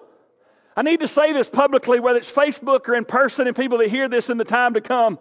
I 0.77 0.81
need 0.81 1.01
to 1.01 1.09
say 1.09 1.33
this 1.33 1.49
publicly, 1.49 1.99
whether 1.99 2.19
it's 2.19 2.31
Facebook 2.31 2.87
or 2.87 2.95
in 2.95 3.03
person, 3.03 3.47
and 3.47 3.55
people 3.55 3.79
that 3.79 3.89
hear 3.89 4.07
this 4.07 4.29
in 4.29 4.37
the 4.37 4.45
time 4.45 4.73
to 4.75 4.81
come. 4.81 5.19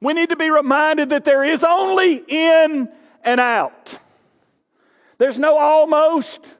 We 0.00 0.14
need 0.14 0.30
to 0.30 0.36
be 0.36 0.50
reminded 0.50 1.10
that 1.10 1.24
there 1.24 1.44
is 1.44 1.62
only 1.62 2.24
in 2.26 2.88
and 3.22 3.40
out. 3.40 3.96
There's 5.18 5.38
no 5.38 5.56
almost. 5.56 6.55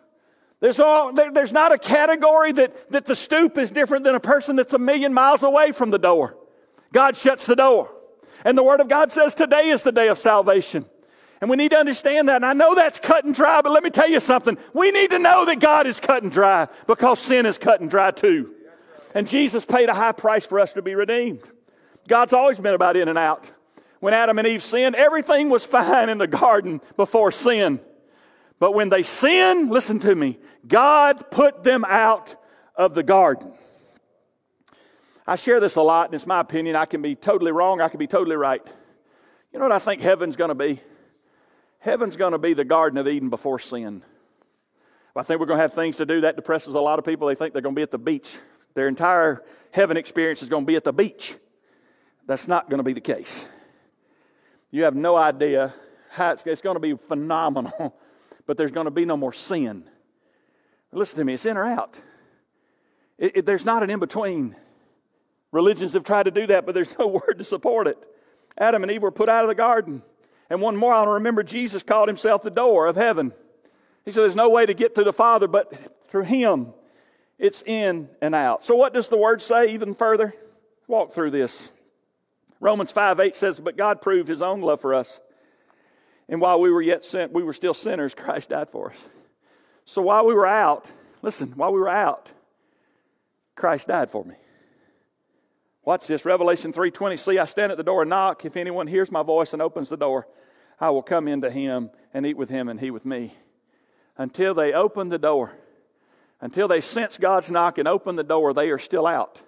There's, 0.61 0.79
no, 0.79 1.13
there, 1.13 1.31
there's 1.31 1.53
not 1.53 1.73
a 1.73 1.79
category 1.79 2.53
that, 2.53 2.91
that 2.91 3.05
the 3.05 3.15
stoop 3.15 3.59
is 3.59 3.71
different 3.71 4.05
than 4.05 4.15
a 4.15 4.21
person 4.21 4.57
that's 4.57 4.73
a 4.73 4.79
million 4.79 5.13
miles 5.13 5.43
away 5.43 5.73
from 5.73 5.91
the 5.91 5.99
door. 5.99 6.37
God 6.93 7.17
shuts 7.17 7.47
the 7.47 7.57
door. 7.57 7.91
And 8.45 8.57
the 8.57 8.63
Word 8.63 8.81
of 8.81 8.89
God 8.89 9.13
says 9.13 9.35
today 9.35 9.69
is 9.69 9.83
the 9.83 9.93
day 9.93 10.09
of 10.09 10.19
salvation. 10.19 10.87
And 11.41 11.51
we 11.51 11.57
need 11.57 11.73
to 11.73 11.79
understand 11.79 12.29
that. 12.29 12.37
And 12.37 12.47
I 12.47 12.55
know 12.55 12.75
that's 12.75 12.99
cut 12.99 13.25
and 13.25 13.35
dry, 13.35 13.61
but 13.61 13.73
let 13.73 13.83
me 13.83 13.91
tell 13.91 14.09
you 14.09 14.21
something. 14.21 14.57
We 14.73 14.91
need 14.91 15.11
to 15.11 15.19
know 15.19 15.45
that 15.45 15.61
God 15.61 15.87
is 15.87 16.01
cut 16.01 16.23
and 16.23 16.33
dry 16.33 16.69
because 16.87 17.19
sin 17.19 17.45
is 17.45 17.59
cut 17.59 17.81
and 17.81 17.91
dry 17.91 18.11
too. 18.11 18.55
And 19.15 19.29
Jesus 19.29 19.65
paid 19.67 19.89
a 19.89 19.95
high 19.95 20.13
price 20.13 20.47
for 20.47 20.59
us 20.59 20.73
to 20.75 20.83
be 20.83 20.95
redeemed. 20.95 21.43
God's 22.09 22.33
always 22.33 22.59
been 22.59 22.75
about 22.75 22.97
in 22.97 23.09
and 23.09 23.19
out. 23.19 23.51
When 24.01 24.15
Adam 24.15 24.39
and 24.39 24.47
Eve 24.47 24.63
sinned, 24.63 24.95
everything 24.95 25.49
was 25.51 25.67
fine 25.67 26.09
in 26.09 26.19
the 26.19 26.27
garden 26.27 26.81
before 26.97 27.33
sin. 27.33 27.81
But 28.59 28.73
when 28.73 28.89
they 28.89 29.03
sin, 29.03 29.69
listen 29.69 29.99
to 30.01 30.15
me, 30.15 30.39
God 30.67 31.31
put 31.31 31.63
them 31.63 31.85
out 31.87 32.37
of 32.75 32.95
the 32.95 33.03
garden. 33.03 33.53
I 35.27 35.37
share 35.37 35.61
this 35.61 35.77
a 35.77 35.83
lot, 35.83 36.07
and 36.07 36.15
it's 36.15 36.27
my 36.27 36.41
opinion. 36.41 36.77
I 36.77 36.87
can 36.87 37.03
be 37.03 37.15
totally 37.15 37.53
wrong, 37.53 37.81
I 37.81 37.89
can 37.89 37.99
be 37.99 38.07
totally 38.07 38.37
right. 38.37 38.63
You 39.53 39.59
know 39.59 39.65
what 39.65 39.73
I 39.73 39.79
think 39.79 40.03
heaven's 40.03 40.37
going 40.37 40.49
to 40.49 40.55
be? 40.55 40.81
Heaven's 41.81 42.17
going 42.17 42.33
to 42.33 42.39
be 42.39 42.53
the 42.53 42.65
Garden 42.65 42.99
of 42.99 43.09
Eden 43.09 43.31
before 43.31 43.59
sin. 43.59 44.03
I 45.15 45.23
think 45.23 45.41
we're 45.41 45.47
going 45.47 45.57
to 45.57 45.63
have 45.63 45.73
things 45.73 45.97
to 45.97 46.07
do. 46.07 46.21
That 46.21 46.37
depresses 46.37 46.75
a 46.75 46.81
lot 46.81 46.99
of 46.99 47.05
people. 47.05 47.27
They 47.27 47.35
think 47.35 47.55
they're 47.55 47.63
going 47.63 47.75
to 47.75 47.79
be 47.79 47.83
at 47.83 47.91
the 47.91 47.99
beach. 47.99 48.37
Their 48.75 48.87
entire 48.87 49.43
heaven 49.71 49.97
experience 49.97 50.43
is 50.43 50.51
going 50.51 50.65
to 50.65 50.67
be 50.67 50.77
at 50.77 50.85
the 50.85 50.93
beach. 50.93 51.35
That's 52.27 52.47
not 52.47 52.69
going 52.69 52.79
to 52.79 52.85
be 52.85 52.93
the 52.93 53.01
case. 53.01 53.49
You 54.71 54.85
have 54.85 54.95
no 54.95 55.17
idea 55.17 55.73
how 56.11 56.33
it's, 56.33 56.43
it's 56.47 56.61
going 56.61 56.77
to 56.77 56.81
be 56.81 56.95
phenomenal, 56.95 57.97
but 58.47 58.57
there's 58.57 58.71
going 58.71 58.87
to 58.87 58.91
be 58.91 59.05
no 59.05 59.17
more 59.17 59.33
sin. 59.33 59.85
Listen 60.93 61.19
to 61.19 61.25
me, 61.25 61.35
it's 61.35 61.45
in 61.45 61.57
or 61.57 61.67
out. 61.67 62.01
It, 63.19 63.39
it, 63.39 63.47
there's 63.47 63.65
not 63.65 63.83
an 63.83 63.91
in 63.91 63.99
between. 63.99 64.57
Religions 65.53 65.93
have 65.93 66.05
tried 66.05 66.25
to 66.25 66.31
do 66.31 66.47
that, 66.47 66.65
but 66.65 66.75
there's 66.75 66.97
no 66.99 67.09
word 67.09 67.35
to 67.39 67.45
support 67.45 67.87
it. 67.87 67.99
Adam 68.59 68.83
and 68.83 68.91
Eve 68.91 69.03
were 69.03 69.11
put 69.11 69.29
out 69.29 69.45
of 69.45 69.49
the 69.49 69.55
garden. 69.55 70.03
And 70.49 70.61
one 70.61 70.77
more, 70.77 70.95
I 70.95 71.05
remember 71.05 71.43
Jesus 71.43 71.83
called 71.83 72.09
himself 72.09 72.43
the 72.43 72.51
door 72.51 72.87
of 72.87 72.97
heaven. 72.97 73.33
He 74.05 74.13
said, 74.13 74.23
There's 74.23 74.37
no 74.37 74.49
way 74.49 74.65
to 74.65 74.75
get 74.75 74.95
to 74.95 75.05
the 75.05 75.13
Father 75.13 75.49
but 75.49 75.73
through 76.09 76.23
him. 76.23 76.73
It's 77.39 77.63
in 77.63 78.09
and 78.23 78.35
out. 78.35 78.65
So, 78.65 78.77
what 78.77 78.95
does 78.95 79.09
the 79.09 79.17
word 79.17 79.43
say 79.43 79.73
even 79.75 79.95
further? 79.95 80.33
Walk 80.87 81.13
through 81.13 81.33
this. 81.33 81.69
Romans 82.61 82.93
5 82.93 83.21
8 83.21 83.37
says, 83.37 83.61
But 83.61 83.77
God 83.77 84.01
proved 84.01 84.29
his 84.29 84.41
own 84.41 84.61
love 84.61 84.81
for 84.81 84.95
us. 84.95 85.21
And 86.29 86.41
while 86.41 86.61
we 86.61 86.71
were 86.71 86.83
yet 86.83 87.05
sent, 87.05 87.33
we 87.33 87.43
were 87.43 87.53
still 87.53 87.75
sinners, 87.75 88.15
Christ 88.15 88.51
died 88.51 88.71
for 88.71 88.91
us. 88.91 89.09
So 89.85 90.03
while 90.03 90.27
we 90.27 90.35
were 90.35 90.47
out, 90.47 90.87
listen, 91.23 91.53
while 91.53 91.73
we 91.73 91.79
were 91.79 91.89
out, 91.89 92.33
Christ 93.55 93.89
died 93.89 94.11
for 94.11 94.25
me. 94.25 94.35
Watch 95.85 96.09
this, 96.09 96.25
Revelation 96.25 96.73
3:20. 96.73 97.17
See, 97.17 97.39
I 97.39 97.45
stand 97.45 97.71
at 97.71 97.79
the 97.79 97.85
door 97.85 98.03
and 98.03 98.11
knock. 98.11 98.45
If 98.45 98.57
anyone 98.57 98.89
hears 98.89 99.13
my 99.13 99.23
voice 99.23 99.53
and 99.53 99.63
opens 99.63 99.89
the 99.89 99.97
door, 99.97 100.27
I 100.81 100.91
will 100.91 101.03
come 101.03 101.29
into 101.29 101.49
him 101.49 101.91
and 102.13 102.27
eat 102.27 102.37
with 102.37 102.51
him 102.51 102.69
and 102.69 102.81
he 102.81 102.91
with 102.91 103.07
me. 103.07 103.35
Until 104.19 104.53
they 104.53 104.73
open 104.73 105.11
the 105.11 105.19
door, 105.19 105.53
until 106.41 106.67
they 106.67 106.81
sense 106.81 107.19
God's 107.19 107.53
knock 107.53 107.79
and 107.79 107.87
open 107.87 108.17
the 108.17 108.25
door, 108.25 108.53
they 108.53 108.71
are 108.71 108.79
still 108.79 109.07
out. 109.07 109.43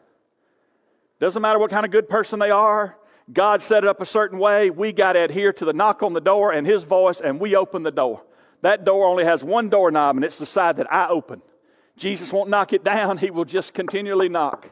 Doesn't 1.19 1.43
matter 1.43 1.59
what 1.59 1.71
kind 1.71 1.85
of 1.85 1.91
good 1.91 2.09
person 2.09 2.39
they 2.39 2.53
are. 2.53 2.97
God 3.33 3.61
set 3.61 3.85
it 3.85 3.89
up 3.89 4.01
a 4.01 4.07
certain 4.07 4.39
way. 4.39 4.71
We 4.71 4.93
got 4.93 5.13
to 5.13 5.21
adhere 5.21 5.53
to 5.55 5.65
the 5.65 5.73
knock 5.73 6.03
on 6.03 6.13
the 6.15 6.21
door 6.21 6.53
and 6.53 6.67
his 6.67 6.85
voice, 6.85 7.21
and 7.21 7.39
we 7.39 7.55
open 7.55 7.83
the 7.83 7.91
door. 7.91 8.23
That 8.63 8.85
door 8.85 9.07
only 9.07 9.25
has 9.25 9.45
one 9.45 9.69
doorknob, 9.69 10.17
and 10.17 10.25
it's 10.25 10.39
the 10.39 10.47
side 10.47 10.77
that 10.77 10.93
I 10.93 11.09
open. 11.09 11.43
Jesus 11.97 12.33
won't 12.33 12.49
knock 12.49 12.73
it 12.73 12.85
down, 12.85 13.19
he 13.19 13.31
will 13.31 13.45
just 13.45 13.75
continually 13.75 14.29
knock. 14.29 14.71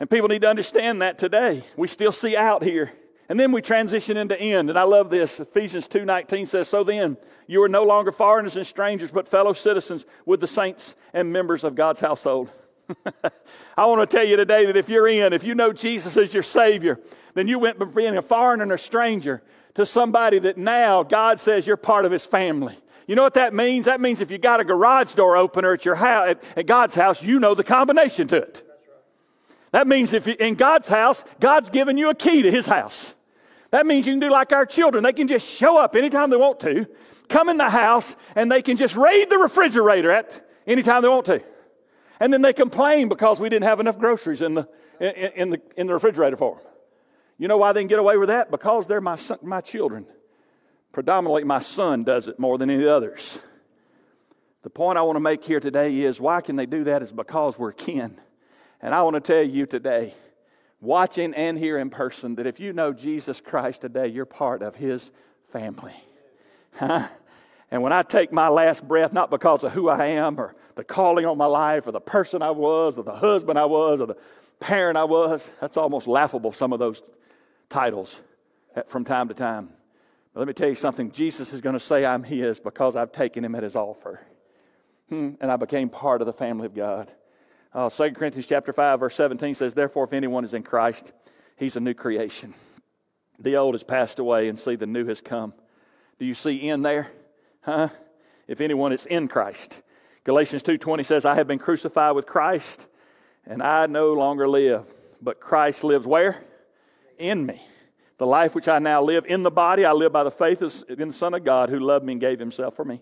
And 0.00 0.08
people 0.08 0.28
need 0.28 0.42
to 0.42 0.48
understand 0.48 1.02
that 1.02 1.18
today. 1.18 1.64
We 1.76 1.88
still 1.88 2.12
see 2.12 2.36
out 2.36 2.62
here. 2.62 2.92
And 3.28 3.38
then 3.38 3.52
we 3.52 3.60
transition 3.60 4.16
into 4.16 4.40
end. 4.40 4.70
And 4.70 4.78
I 4.78 4.84
love 4.84 5.10
this. 5.10 5.38
Ephesians 5.38 5.86
2:19 5.86 6.46
says, 6.46 6.66
"So 6.68 6.82
then, 6.82 7.18
you 7.46 7.62
are 7.62 7.68
no 7.68 7.82
longer 7.82 8.10
foreigners 8.10 8.56
and 8.56 8.66
strangers, 8.66 9.10
but 9.10 9.28
fellow 9.28 9.52
citizens 9.52 10.06
with 10.24 10.40
the 10.40 10.46
saints 10.46 10.94
and 11.12 11.30
members 11.32 11.62
of 11.62 11.74
God's 11.74 12.00
household." 12.00 12.48
I 13.76 13.86
want 13.86 14.08
to 14.08 14.16
tell 14.16 14.26
you 14.26 14.36
today 14.36 14.66
that 14.66 14.76
if 14.76 14.88
you're 14.88 15.08
in, 15.08 15.32
if 15.32 15.44
you 15.44 15.54
know 15.54 15.72
Jesus 15.72 16.16
as 16.16 16.32
your 16.32 16.42
Savior, 16.42 17.00
then 17.34 17.48
you 17.48 17.58
went 17.58 17.78
from 17.78 17.92
being 17.92 18.16
a 18.16 18.22
foreigner 18.22 18.62
and 18.62 18.72
a 18.72 18.78
stranger 18.78 19.42
to 19.74 19.86
somebody 19.86 20.38
that 20.40 20.56
now 20.56 21.02
God 21.02 21.38
says 21.38 21.66
you're 21.66 21.76
part 21.76 22.04
of 22.04 22.12
His 22.12 22.26
family. 22.26 22.76
You 23.06 23.14
know 23.14 23.22
what 23.22 23.34
that 23.34 23.54
means? 23.54 23.86
That 23.86 24.00
means 24.00 24.20
if 24.20 24.30
you 24.30 24.38
got 24.38 24.60
a 24.60 24.64
garage 24.64 25.14
door 25.14 25.36
opener 25.36 25.72
at 25.72 25.84
your 25.84 25.94
house, 25.94 26.36
at, 26.56 26.66
God's 26.66 26.94
house, 26.94 27.22
you 27.22 27.38
know 27.38 27.54
the 27.54 27.64
combination 27.64 28.28
to 28.28 28.36
it. 28.36 28.62
That 29.70 29.86
means 29.86 30.12
if 30.12 30.26
you, 30.26 30.34
in 30.38 30.54
God's 30.54 30.88
house, 30.88 31.24
God's 31.40 31.70
given 31.70 31.96
you 31.96 32.10
a 32.10 32.14
key 32.14 32.42
to 32.42 32.50
His 32.50 32.66
house. 32.66 33.14
That 33.70 33.86
means 33.86 34.06
you 34.06 34.14
can 34.14 34.20
do 34.20 34.30
like 34.30 34.52
our 34.52 34.66
children. 34.66 35.04
They 35.04 35.12
can 35.12 35.28
just 35.28 35.48
show 35.50 35.76
up 35.76 35.94
anytime 35.94 36.30
they 36.30 36.36
want 36.36 36.60
to, 36.60 36.86
come 37.28 37.48
in 37.50 37.58
the 37.58 37.68
house, 37.68 38.16
and 38.34 38.50
they 38.50 38.62
can 38.62 38.76
just 38.76 38.96
raid 38.96 39.28
the 39.28 39.38
refrigerator 39.38 40.10
at 40.10 40.48
anytime 40.66 41.02
they 41.02 41.08
want 41.08 41.26
to. 41.26 41.42
And 42.20 42.32
then 42.32 42.42
they 42.42 42.52
complain 42.52 43.08
because 43.08 43.38
we 43.40 43.48
didn't 43.48 43.64
have 43.64 43.80
enough 43.80 43.98
groceries 43.98 44.42
in 44.42 44.54
the, 44.54 44.68
in, 45.00 45.32
in 45.34 45.50
the, 45.50 45.62
in 45.76 45.86
the 45.86 45.94
refrigerator 45.94 46.36
for 46.36 46.56
them. 46.56 46.66
You 47.38 47.46
know 47.46 47.56
why 47.56 47.72
they 47.72 47.80
can 47.80 47.88
get 47.88 48.00
away 48.00 48.16
with 48.16 48.28
that? 48.28 48.50
Because 48.50 48.86
they're 48.86 49.00
my, 49.00 49.16
son, 49.16 49.38
my 49.42 49.60
children. 49.60 50.06
Predominantly, 50.92 51.44
my 51.44 51.60
son 51.60 52.02
does 52.02 52.26
it 52.26 52.38
more 52.38 52.58
than 52.58 52.70
any 52.70 52.86
others. 52.86 53.38
The 54.62 54.70
point 54.70 54.98
I 54.98 55.02
want 55.02 55.16
to 55.16 55.20
make 55.20 55.44
here 55.44 55.60
today 55.60 56.00
is 56.00 56.20
why 56.20 56.40
can 56.40 56.56
they 56.56 56.66
do 56.66 56.84
that? 56.84 57.02
Is 57.02 57.12
because 57.12 57.58
we're 57.58 57.72
kin. 57.72 58.18
And 58.82 58.94
I 58.94 59.02
want 59.02 59.14
to 59.14 59.20
tell 59.20 59.42
you 59.42 59.66
today, 59.66 60.14
watching 60.80 61.34
and 61.34 61.56
here 61.56 61.78
in 61.78 61.90
person, 61.90 62.34
that 62.36 62.46
if 62.46 62.58
you 62.58 62.72
know 62.72 62.92
Jesus 62.92 63.40
Christ 63.40 63.82
today, 63.82 64.08
you're 64.08 64.24
part 64.24 64.62
of 64.62 64.74
his 64.74 65.12
family. 65.52 65.94
Huh? 66.76 67.08
And 67.70 67.82
when 67.82 67.92
I 67.92 68.02
take 68.02 68.32
my 68.32 68.48
last 68.48 68.86
breath, 68.86 69.12
not 69.12 69.30
because 69.30 69.62
of 69.62 69.72
who 69.72 69.88
I 69.88 70.06
am 70.06 70.40
or 70.40 70.54
the 70.74 70.84
calling 70.84 71.26
on 71.26 71.36
my 71.36 71.46
life 71.46 71.86
or 71.86 71.92
the 71.92 72.00
person 72.00 72.40
I 72.40 72.50
was 72.50 72.96
or 72.96 73.04
the 73.04 73.14
husband 73.14 73.58
I 73.58 73.66
was 73.66 74.00
or 74.00 74.06
the 74.06 74.16
parent 74.60 74.96
I 74.96 75.04
was, 75.04 75.50
that's 75.60 75.76
almost 75.76 76.06
laughable, 76.06 76.52
some 76.52 76.72
of 76.72 76.78
those 76.78 77.02
titles 77.68 78.22
from 78.86 79.04
time 79.04 79.28
to 79.28 79.34
time. 79.34 79.70
But 80.32 80.40
let 80.40 80.48
me 80.48 80.54
tell 80.54 80.68
you 80.68 80.74
something 80.74 81.10
Jesus 81.10 81.52
is 81.52 81.60
going 81.60 81.74
to 81.74 81.80
say 81.80 82.06
I'm 82.06 82.22
his 82.22 82.58
because 82.58 82.96
I've 82.96 83.12
taken 83.12 83.44
him 83.44 83.54
at 83.54 83.62
his 83.62 83.76
offer. 83.76 84.20
Hmm, 85.08 85.32
and 85.40 85.50
I 85.50 85.56
became 85.56 85.88
part 85.88 86.22
of 86.22 86.26
the 86.26 86.32
family 86.32 86.66
of 86.66 86.74
God. 86.74 87.10
Uh, 87.72 87.90
2 87.90 88.12
Corinthians 88.12 88.46
chapter 88.46 88.72
5, 88.72 89.00
verse 89.00 89.14
17 89.14 89.54
says, 89.54 89.74
Therefore, 89.74 90.04
if 90.04 90.12
anyone 90.12 90.44
is 90.44 90.54
in 90.54 90.62
Christ, 90.62 91.12
he's 91.56 91.76
a 91.76 91.80
new 91.80 91.94
creation. 91.94 92.54
The 93.38 93.56
old 93.56 93.74
has 93.74 93.84
passed 93.84 94.18
away, 94.18 94.48
and 94.48 94.58
see, 94.58 94.74
the 94.74 94.86
new 94.86 95.06
has 95.06 95.20
come. 95.20 95.54
Do 96.18 96.24
you 96.24 96.34
see 96.34 96.68
in 96.68 96.82
there? 96.82 97.10
Huh? 97.62 97.88
If 98.46 98.60
anyone 98.60 98.92
is 98.92 99.06
in 99.06 99.28
Christ. 99.28 99.82
Galatians 100.24 100.62
2.20 100.62 101.04
says, 101.04 101.24
I 101.24 101.34
have 101.36 101.46
been 101.46 101.58
crucified 101.58 102.14
with 102.14 102.26
Christ, 102.26 102.86
and 103.46 103.62
I 103.62 103.86
no 103.86 104.12
longer 104.12 104.48
live. 104.48 104.84
But 105.20 105.40
Christ 105.40 105.84
lives 105.84 106.06
where? 106.06 106.42
In 107.18 107.46
me. 107.46 107.62
The 108.18 108.26
life 108.26 108.54
which 108.54 108.68
I 108.68 108.78
now 108.78 109.00
live 109.02 109.26
in 109.26 109.42
the 109.42 109.50
body, 109.50 109.84
I 109.84 109.92
live 109.92 110.12
by 110.12 110.24
the 110.24 110.30
faith 110.30 110.60
in 110.88 111.08
the 111.08 111.14
Son 111.14 111.34
of 111.34 111.44
God 111.44 111.68
who 111.68 111.78
loved 111.78 112.04
me 112.04 112.12
and 112.12 112.20
gave 112.20 112.38
himself 112.38 112.74
for 112.74 112.84
me. 112.84 113.00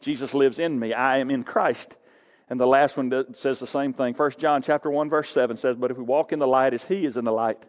Jesus 0.00 0.34
lives 0.34 0.58
in 0.58 0.78
me. 0.78 0.92
I 0.92 1.18
am 1.18 1.30
in 1.30 1.44
Christ. 1.44 1.96
And 2.48 2.60
the 2.60 2.66
last 2.66 2.96
one 2.96 3.34
says 3.34 3.60
the 3.60 3.66
same 3.66 3.92
thing. 3.92 4.14
1 4.14 4.30
John 4.38 4.62
chapter 4.62 4.90
1 4.90 5.08
verse 5.08 5.30
7 5.30 5.56
says, 5.56 5.76
"But 5.76 5.90
if 5.90 5.96
we 5.96 6.04
walk 6.04 6.32
in 6.32 6.38
the 6.38 6.46
light 6.46 6.74
as 6.74 6.84
he 6.84 7.06
is 7.06 7.16
in 7.16 7.24
the 7.24 7.32
light, 7.32 7.62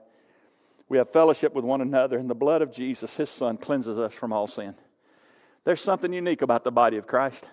we 0.90 0.98
have 0.98 1.10
fellowship 1.10 1.54
with 1.54 1.63
one 1.63 1.82
another, 1.82 2.18
and 2.18 2.30
the 2.30 2.36
blood 2.36 2.62
of 2.62 2.72
Jesus, 2.72 3.16
his 3.16 3.30
son, 3.30 3.58
cleanses 3.58 3.98
us 3.98 4.13
from 4.13 4.34
all 4.34 4.48
sin." 4.48 4.75
There's 5.65 5.82
something 5.82 6.12
unique 6.12 6.41
about 6.41 6.63
the 6.63 6.72
body 6.72 6.98
of 6.98 7.08
Christ. 7.08 7.46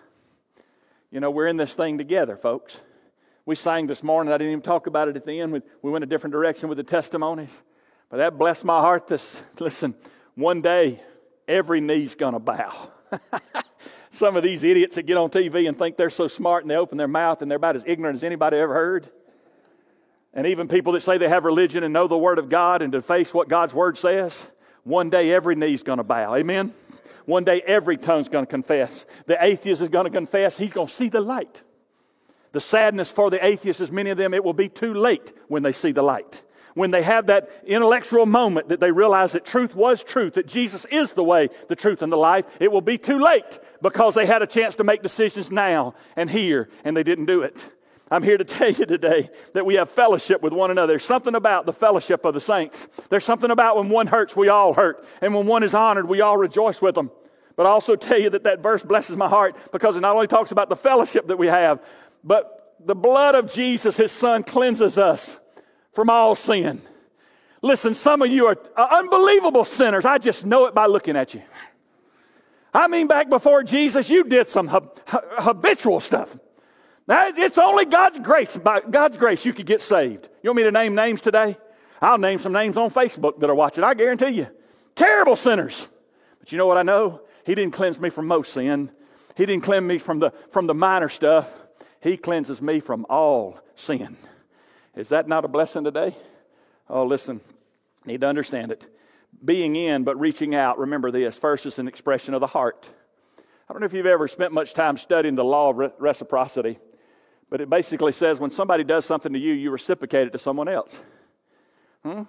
You 1.11 1.21
know, 1.21 1.31
we're 1.31 1.47
in 1.47 1.57
this 1.57 1.75
thing 1.75 1.99
together, 1.99 2.37
folks. 2.37 2.81
We 3.47 3.55
sang 3.55 3.87
this 3.87 4.03
morning. 4.03 4.33
I 4.33 4.39
didn't 4.39 4.53
even 4.53 4.63
talk 4.63 4.87
about 4.87 5.09
it 5.09 5.17
at 5.17 5.25
the 5.25 5.41
end. 5.41 5.53
We 5.83 5.91
went 5.91 6.05
a 6.05 6.07
different 6.07 6.33
direction 6.33 6.69
with 6.69 6.79
the 6.79 6.85
testimonies. 6.85 7.63
But 8.09 8.19
that 8.19 8.39
blessed 8.39 8.65
my 8.65 8.81
heart. 8.81 9.07
This, 9.07 9.43
listen, 9.59 9.95
one 10.35 10.61
day 10.61 11.01
every 11.49 11.81
knee's 11.81 12.15
to 12.15 12.39
bow. 12.39 12.91
Some 14.11 14.37
of 14.37 14.43
these 14.43 14.65
idiots 14.65 14.97
that 14.97 15.05
get 15.05 15.17
on 15.17 15.31
TV 15.31 15.69
and 15.69 15.79
think 15.79 15.97
they're 15.97 16.11
so 16.11 16.27
smart 16.27 16.65
and 16.65 16.71
they 16.71 16.77
open 16.77 16.99
their 16.99 17.09
mouth 17.09 17.43
and 17.43 17.51
they're 17.51 17.57
about 17.57 17.77
as 17.77 17.85
ignorant 17.87 18.17
as 18.17 18.25
anybody 18.25 18.57
ever 18.57 18.75
heard. 18.75 19.09
And 20.35 20.47
even 20.47 20.69
people 20.69 20.93
that 20.93 21.01
say 21.01 21.19
they 21.19 21.29
have 21.29 21.45
religion 21.45 21.83
and 21.85 21.93
know 21.93 22.07
the 22.09 22.19
Word 22.19 22.39
of 22.39 22.49
God 22.49 22.83
and 22.83 22.93
to 22.93 23.03
face 23.03 23.33
what 23.33 23.49
God's 23.49 23.75
Word 23.75 23.97
says, 23.97 24.47
one 24.83 25.11
day 25.11 25.33
every 25.33 25.55
knee's 25.55 25.83
to 25.99 26.05
bow. 26.05 26.35
Amen? 26.35 26.73
One 27.27 27.45
day 27.45 27.63
every 27.63 27.97
tongue's 27.97 28.29
going 28.29 28.47
to 28.47 28.51
confess. 28.51 29.05
The 29.27 29.43
atheist 29.43 29.83
is 29.83 29.89
going 29.89 30.05
to 30.05 30.11
confess. 30.11 30.57
He's 30.57 30.73
going 30.73 30.89
to 30.89 30.93
see 30.93 31.09
the 31.09 31.21
light. 31.21 31.63
The 32.53 32.61
sadness 32.61 33.11
for 33.11 33.31
the 33.31 33.45
atheists 33.45 33.81
is 33.81 33.93
many 33.93 34.11
of 34.11 34.19
them, 34.19 34.35
it 34.35 34.43
will 34.43 34.53
be 34.53 34.69
too 34.69 34.95
late 34.95 35.33
when 35.49 35.63
they 35.63 35.73
see 35.73 35.93
the 35.93 36.03
light 36.03 36.43
when 36.75 36.91
they 36.91 37.03
have 37.03 37.27
that 37.27 37.51
intellectual 37.67 38.27
moment 38.27 38.69
that 38.69 38.81
they 38.81 38.91
realize 38.91 39.33
that 39.33 39.45
truth 39.45 39.75
was 39.75 40.05
truth, 40.05 40.35
that 40.35 40.47
Jesus 40.47 40.85
is 40.87 41.13
the 41.13 41.25
way, 41.25 41.49
the 41.69 41.77
truth, 41.77 42.03
and 42.03 42.13
the 42.13 42.17
life, 42.17 42.47
it 42.61 42.71
will 42.71 42.81
be 42.81 42.99
too 42.99 43.19
late 43.19 43.59
because 43.83 44.15
they 44.15 44.27
had 44.27 44.43
a 44.43 44.47
chance 44.47 44.77
to 44.77 44.85
make 44.85 45.03
decisions 45.03 45.51
now 45.51 45.95
and 46.17 46.31
here, 46.31 46.69
and 46.85 46.97
they 46.97 47.03
didn't 47.03 47.27
do 47.27 47.43
it. 47.43 47.71
I'm 48.11 48.25
here 48.25 48.37
to 48.37 48.45
tell 48.45 48.71
you 48.71 48.87
today 48.87 49.31
that 49.55 49.65
we 49.65 49.77
have 49.77 49.89
fellowship 49.89 50.43
with 50.43 50.53
one 50.53 50.71
another. 50.73 50.95
There's 50.95 51.05
something 51.05 51.37
about 51.37 51.65
the 51.65 51.73
fellowship 51.73 52.25
of 52.25 52.35
the 52.35 52.41
saints. 52.41 52.89
There's 53.09 53.25
something 53.25 53.51
about 53.51 53.77
when 53.77 53.89
one 53.89 54.09
hurts, 54.09 54.35
we 54.35 54.49
all 54.49 54.75
hurt. 54.75 55.07
And 55.23 55.33
when 55.33 55.47
one 55.47 55.63
is 55.63 55.75
honored, 55.75 56.09
we 56.09 56.21
all 56.21 56.37
rejoice 56.37 56.83
with 56.83 56.97
them. 56.97 57.13
But 57.55 57.67
I 57.67 57.71
also 57.71 57.95
tell 57.95 58.19
you 58.19 58.31
that 58.31 58.45
that 58.45 58.61
verse 58.61 58.83
blesses 58.83 59.17
my 59.17 59.29
heart 59.29 59.57
because 59.71 59.97
it 59.97 60.01
not 60.01 60.15
only 60.15 60.27
talks 60.27 60.51
about 60.51 60.69
the 60.69 60.77
fellowship 60.77 61.29
that 61.29 61.37
we 61.39 61.47
have, 61.47 61.85
but 62.25 62.77
the 62.85 62.97
blood 62.97 63.35
of 63.35 63.53
Jesus, 63.53 63.97
his 63.97 64.11
son, 64.11 64.43
cleanses 64.43 64.99
us 64.99 65.39
from 65.93 66.11
all 66.11 66.35
sin. 66.35 66.83
Listen, 67.63 67.95
some 67.95 68.23
of 68.23 68.31
you 68.31 68.47
are 68.47 68.57
uh, 68.77 68.89
unbelievable 68.91 69.65
sinners. 69.65 70.05
I 70.05 70.19
just 70.19 70.47
know 70.47 70.67
it 70.67 70.75
by 70.75 70.87
looking 70.87 71.17
at 71.17 71.35
you. 71.35 71.43
I 72.73 72.89
mean, 72.89 73.07
back 73.07 73.29
before 73.29 73.63
Jesus, 73.63 74.09
you 74.09 74.25
did 74.25 74.49
some 74.49 74.69
habitual 75.07 76.01
stuff. 76.01 76.37
It's 77.13 77.59
only 77.59 77.87
God's 77.87 78.19
grace. 78.21 78.57
By 78.57 78.81
God's 78.81 79.17
grace, 79.17 79.45
you 79.45 79.53
could 79.53 79.67
get 79.67 79.83
saved. 79.83 80.29
You 80.43 80.51
want 80.51 80.59
me 80.59 80.63
to 80.63 80.71
name 80.71 80.95
names 80.95 81.21
today? 81.21 81.57
I'll 82.01 82.19
name 82.19 82.39
some 82.39 82.53
names 82.53 82.77
on 82.77 82.91
Facebook 82.91 83.41
that 83.41 83.51
are 83.51 83.55
watching. 83.55 83.85
I 83.85 83.95
guarantee 83.95 84.31
you. 84.31 84.47
Terrible 84.95 85.37
sinners. 85.37 85.89
But 86.39 86.53
you 86.53 86.59
know 86.59 86.67
what 86.67 86.79
I 86.79 86.83
know? 86.83 87.21
He 87.45 87.55
didn't 87.55 87.73
cleanse 87.73 87.99
me 87.99 88.11
from 88.11 88.27
most 88.27 88.53
sin. 88.53 88.91
He 89.37 89.45
didn't 89.45 89.65
cleanse 89.65 89.85
me 89.87 89.99
from 89.99 90.21
the, 90.21 90.31
from 90.51 90.67
the 90.67 90.75
minor 90.75 91.09
stuff. 91.09 91.59
He 92.01 92.17
cleanses 92.17 92.63
me 92.63 92.81
from 92.81 93.07
all 93.11 93.59
sin. 93.75 94.17
Is 94.95 95.11
that 95.11 95.29
not 95.29 95.45
a 95.45 95.49
blessing 95.49 95.85
today? 95.85 96.15
Oh, 96.89 97.05
listen, 97.05 97.41
need 98.05 98.21
to 98.23 98.27
understand 98.27 98.73
it. 98.73 98.87
Being 99.45 99.77
in, 99.77 100.05
but 100.05 100.19
reaching 100.19 100.55
out, 100.55 100.79
remember 100.79 101.11
this. 101.11 101.39
First 101.39 101.67
is 101.67 101.79
an 101.79 101.89
expression 101.89 102.35
of 102.35 102.41
the 102.41 102.47
heart. 102.47 102.91
I 103.69 103.73
don't 103.73 103.81
know 103.81 103.87
if 103.87 103.95
you've 103.95 104.07
ever 104.07 104.29
spent 104.29 104.53
much 104.53 104.75
time 104.75 104.97
studying 104.97 105.37
the 105.37 105.45
law 105.45 105.71
of 105.71 105.93
reciprocity, 105.99 106.79
but 107.51 107.61
it 107.61 107.69
basically 107.69 108.13
says 108.13 108.39
when 108.39 108.53
somebody 108.53 108.85
does 108.85 109.05
something 109.05 109.33
to 109.33 109.39
you, 109.39 109.53
you 109.53 109.71
reciprocate 109.71 110.29
it 110.29 110.31
to 110.31 110.39
someone 110.39 110.69
else. 110.69 111.03
Hmm? 112.05 112.23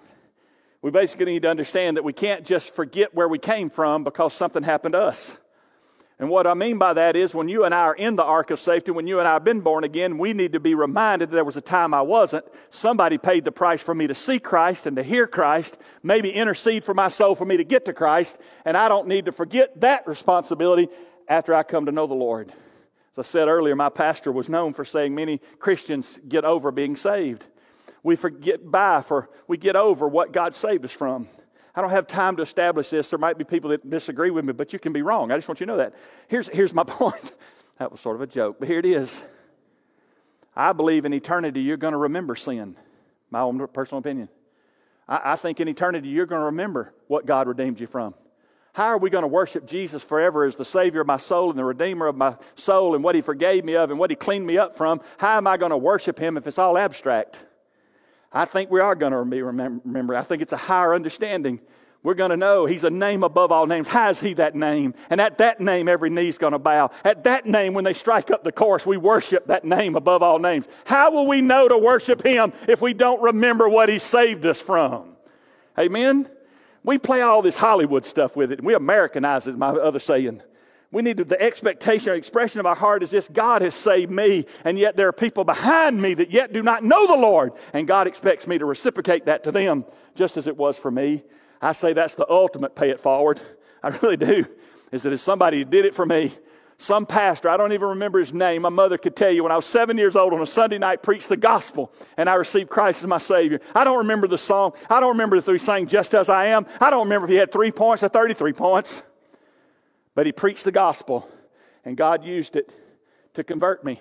We 0.82 0.90
basically 0.90 1.26
need 1.26 1.42
to 1.42 1.48
understand 1.48 1.96
that 1.96 2.02
we 2.02 2.12
can't 2.12 2.44
just 2.44 2.74
forget 2.74 3.14
where 3.14 3.28
we 3.28 3.38
came 3.38 3.70
from 3.70 4.02
because 4.02 4.34
something 4.34 4.64
happened 4.64 4.94
to 4.94 5.00
us. 5.00 5.38
And 6.18 6.28
what 6.28 6.46
I 6.46 6.54
mean 6.54 6.78
by 6.78 6.92
that 6.92 7.16
is 7.16 7.34
when 7.34 7.48
you 7.48 7.64
and 7.64 7.74
I 7.74 7.80
are 7.80 7.94
in 7.94 8.16
the 8.16 8.24
ark 8.24 8.50
of 8.50 8.60
safety, 8.60 8.90
when 8.90 9.06
you 9.06 9.18
and 9.18 9.26
I 9.26 9.34
have 9.34 9.44
been 9.44 9.60
born 9.60 9.82
again, 9.82 10.18
we 10.18 10.32
need 10.32 10.52
to 10.52 10.60
be 10.60 10.74
reminded 10.74 11.30
that 11.30 11.34
there 11.34 11.44
was 11.44 11.56
a 11.56 11.62
time 11.62 11.94
I 11.94 12.02
wasn't. 12.02 12.44
Somebody 12.70 13.16
paid 13.16 13.44
the 13.44 13.50
price 13.52 13.82
for 13.82 13.94
me 13.94 14.06
to 14.06 14.14
see 14.14 14.38
Christ 14.38 14.86
and 14.86 14.96
to 14.96 15.02
hear 15.02 15.26
Christ, 15.26 15.78
maybe 16.02 16.30
intercede 16.30 16.84
for 16.84 16.94
my 16.94 17.08
soul 17.08 17.34
for 17.34 17.44
me 17.44 17.56
to 17.56 17.64
get 17.64 17.86
to 17.86 17.92
Christ, 17.92 18.38
and 18.64 18.76
I 18.76 18.88
don't 18.88 19.08
need 19.08 19.24
to 19.24 19.32
forget 19.32 19.80
that 19.80 20.06
responsibility 20.06 20.88
after 21.28 21.54
I 21.54 21.62
come 21.62 21.86
to 21.86 21.92
know 21.92 22.06
the 22.06 22.14
Lord. 22.14 22.52
As 23.12 23.18
I 23.18 23.22
said 23.22 23.48
earlier, 23.48 23.76
my 23.76 23.90
pastor 23.90 24.32
was 24.32 24.48
known 24.48 24.72
for 24.72 24.84
saying 24.84 25.14
many 25.14 25.40
Christians 25.58 26.18
get 26.26 26.44
over 26.44 26.70
being 26.70 26.96
saved. 26.96 27.46
We 28.02 28.16
forget 28.16 28.70
by 28.70 29.02
for 29.02 29.28
we 29.46 29.58
get 29.58 29.76
over 29.76 30.08
what 30.08 30.32
God 30.32 30.54
saved 30.54 30.84
us 30.84 30.92
from. 30.92 31.28
I 31.74 31.80
don't 31.80 31.90
have 31.90 32.06
time 32.06 32.36
to 32.36 32.42
establish 32.42 32.90
this. 32.90 33.10
There 33.10 33.18
might 33.18 33.38
be 33.38 33.44
people 33.44 33.70
that 33.70 33.88
disagree 33.88 34.30
with 34.30 34.44
me, 34.44 34.52
but 34.52 34.72
you 34.72 34.78
can 34.78 34.92
be 34.92 35.02
wrong. 35.02 35.30
I 35.30 35.36
just 35.36 35.48
want 35.48 35.60
you 35.60 35.66
to 35.66 35.72
know 35.72 35.78
that. 35.78 35.94
Here's, 36.28 36.48
here's 36.48 36.74
my 36.74 36.84
point. 36.86 37.32
that 37.78 37.90
was 37.90 38.00
sort 38.00 38.16
of 38.16 38.22
a 38.22 38.26
joke, 38.26 38.56
but 38.58 38.68
here 38.68 38.78
it 38.78 38.86
is. 38.86 39.24
I 40.54 40.72
believe 40.72 41.04
in 41.04 41.14
eternity 41.14 41.60
you're 41.60 41.78
going 41.78 41.92
to 41.92 41.98
remember 41.98 42.34
sin. 42.34 42.76
My 43.30 43.40
own 43.40 43.66
personal 43.68 44.00
opinion. 44.00 44.28
I, 45.08 45.32
I 45.32 45.36
think 45.36 45.60
in 45.60 45.68
eternity 45.68 46.08
you're 46.08 46.26
going 46.26 46.40
to 46.40 46.46
remember 46.46 46.92
what 47.08 47.24
God 47.24 47.48
redeemed 47.48 47.80
you 47.80 47.86
from. 47.86 48.14
How 48.74 48.86
are 48.86 48.98
we 48.98 49.10
going 49.10 49.22
to 49.22 49.28
worship 49.28 49.66
Jesus 49.66 50.02
forever 50.02 50.44
as 50.44 50.56
the 50.56 50.64
Savior 50.64 51.02
of 51.02 51.06
my 51.06 51.18
soul 51.18 51.50
and 51.50 51.58
the 51.58 51.64
Redeemer 51.64 52.06
of 52.06 52.16
my 52.16 52.36
soul 52.54 52.94
and 52.94 53.04
what 53.04 53.14
He 53.14 53.20
forgave 53.20 53.64
me 53.64 53.76
of 53.76 53.90
and 53.90 53.98
what 53.98 54.08
He 54.08 54.16
cleaned 54.16 54.46
me 54.46 54.56
up 54.56 54.76
from? 54.76 55.02
How 55.18 55.36
am 55.36 55.46
I 55.46 55.58
going 55.58 55.70
to 55.70 55.76
worship 55.76 56.18
Him 56.18 56.38
if 56.38 56.46
it's 56.46 56.58
all 56.58 56.78
abstract? 56.78 57.40
I 58.32 58.46
think 58.46 58.70
we 58.70 58.80
are 58.80 58.94
going 58.94 59.12
to 59.12 59.18
remember. 59.18 60.16
I 60.16 60.22
think 60.22 60.40
it's 60.40 60.54
a 60.54 60.56
higher 60.58 60.94
understanding. 60.94 61.60
We're 62.02 62.14
going 62.14 62.30
to 62.30 62.36
know 62.38 62.64
He's 62.64 62.82
a 62.84 62.88
name 62.90 63.22
above 63.24 63.52
all 63.52 63.66
names. 63.66 63.88
Has 63.88 64.20
He 64.20 64.32
that 64.34 64.54
name? 64.54 64.94
And 65.10 65.20
at 65.20 65.36
that 65.36 65.60
name, 65.60 65.86
every 65.86 66.08
knee's 66.08 66.38
going 66.38 66.54
to 66.54 66.58
bow. 66.58 66.92
At 67.04 67.24
that 67.24 67.44
name, 67.44 67.74
when 67.74 67.84
they 67.84 67.92
strike 67.92 68.30
up 68.30 68.42
the 68.42 68.52
chorus, 68.52 68.86
we 68.86 68.96
worship 68.96 69.48
that 69.48 69.66
name 69.66 69.96
above 69.96 70.22
all 70.22 70.38
names. 70.38 70.66
How 70.86 71.10
will 71.10 71.26
we 71.26 71.42
know 71.42 71.68
to 71.68 71.76
worship 71.76 72.24
Him 72.24 72.54
if 72.66 72.80
we 72.80 72.94
don't 72.94 73.20
remember 73.20 73.68
what 73.68 73.90
He 73.90 73.98
saved 73.98 74.46
us 74.46 74.62
from? 74.62 75.14
Amen? 75.78 76.30
We 76.84 76.98
play 76.98 77.20
all 77.20 77.42
this 77.42 77.56
Hollywood 77.56 78.04
stuff 78.04 78.36
with 78.36 78.50
it. 78.52 78.62
We 78.62 78.74
Americanize 78.74 79.46
it, 79.46 79.56
my 79.56 79.68
other 79.68 79.98
saying. 79.98 80.42
We 80.90 81.02
need 81.02 81.16
to, 81.16 81.24
the 81.24 81.40
expectation 81.40 82.10
or 82.12 82.14
expression 82.14 82.60
of 82.60 82.66
our 82.66 82.74
heart 82.74 83.02
is 83.02 83.10
this 83.10 83.26
God 83.28 83.62
has 83.62 83.74
saved 83.74 84.10
me, 84.10 84.44
and 84.64 84.78
yet 84.78 84.94
there 84.94 85.08
are 85.08 85.12
people 85.12 85.42
behind 85.42 86.02
me 86.02 86.12
that 86.14 86.30
yet 86.30 86.52
do 86.52 86.62
not 86.62 86.84
know 86.84 87.06
the 87.06 87.16
Lord. 87.16 87.52
And 87.72 87.86
God 87.86 88.06
expects 88.06 88.46
me 88.46 88.58
to 88.58 88.66
reciprocate 88.66 89.24
that 89.24 89.44
to 89.44 89.52
them 89.52 89.86
just 90.14 90.36
as 90.36 90.46
it 90.46 90.56
was 90.56 90.78
for 90.78 90.90
me. 90.90 91.22
I 91.62 91.72
say 91.72 91.92
that's 91.94 92.14
the 92.14 92.28
ultimate 92.28 92.74
pay 92.74 92.90
it 92.90 93.00
forward. 93.00 93.40
I 93.82 93.88
really 93.88 94.18
do. 94.18 94.44
Is 94.90 95.04
that 95.04 95.14
if 95.14 95.20
somebody 95.20 95.64
did 95.64 95.86
it 95.86 95.94
for 95.94 96.04
me, 96.04 96.34
some 96.82 97.06
pastor, 97.06 97.48
I 97.48 97.56
don't 97.56 97.72
even 97.72 97.90
remember 97.90 98.18
his 98.18 98.32
name, 98.32 98.62
my 98.62 98.68
mother 98.68 98.98
could 98.98 99.14
tell 99.14 99.30
you 99.30 99.44
when 99.44 99.52
I 99.52 99.56
was 99.56 99.66
seven 99.66 99.96
years 99.96 100.16
old 100.16 100.32
on 100.32 100.42
a 100.42 100.46
Sunday 100.46 100.78
night, 100.78 101.02
preached 101.02 101.28
the 101.28 101.36
gospel 101.36 101.92
and 102.16 102.28
I 102.28 102.34
received 102.34 102.70
Christ 102.70 103.02
as 103.02 103.06
my 103.06 103.18
Savior. 103.18 103.60
I 103.74 103.84
don't 103.84 103.98
remember 103.98 104.26
the 104.26 104.38
song. 104.38 104.72
I 104.90 104.98
don't 104.98 105.10
remember 105.10 105.36
if 105.36 105.46
he 105.46 105.58
sang 105.58 105.86
Just 105.86 106.12
As 106.12 106.28
I 106.28 106.46
Am. 106.46 106.66
I 106.80 106.90
don't 106.90 107.04
remember 107.04 107.26
if 107.26 107.30
he 107.30 107.36
had 107.36 107.52
three 107.52 107.70
points 107.70 108.02
or 108.02 108.08
33 108.08 108.52
points. 108.52 109.04
But 110.14 110.26
he 110.26 110.32
preached 110.32 110.64
the 110.64 110.72
gospel, 110.72 111.28
and 111.84 111.96
God 111.96 112.24
used 112.24 112.56
it 112.56 112.68
to 113.34 113.44
convert 113.44 113.84
me. 113.84 114.00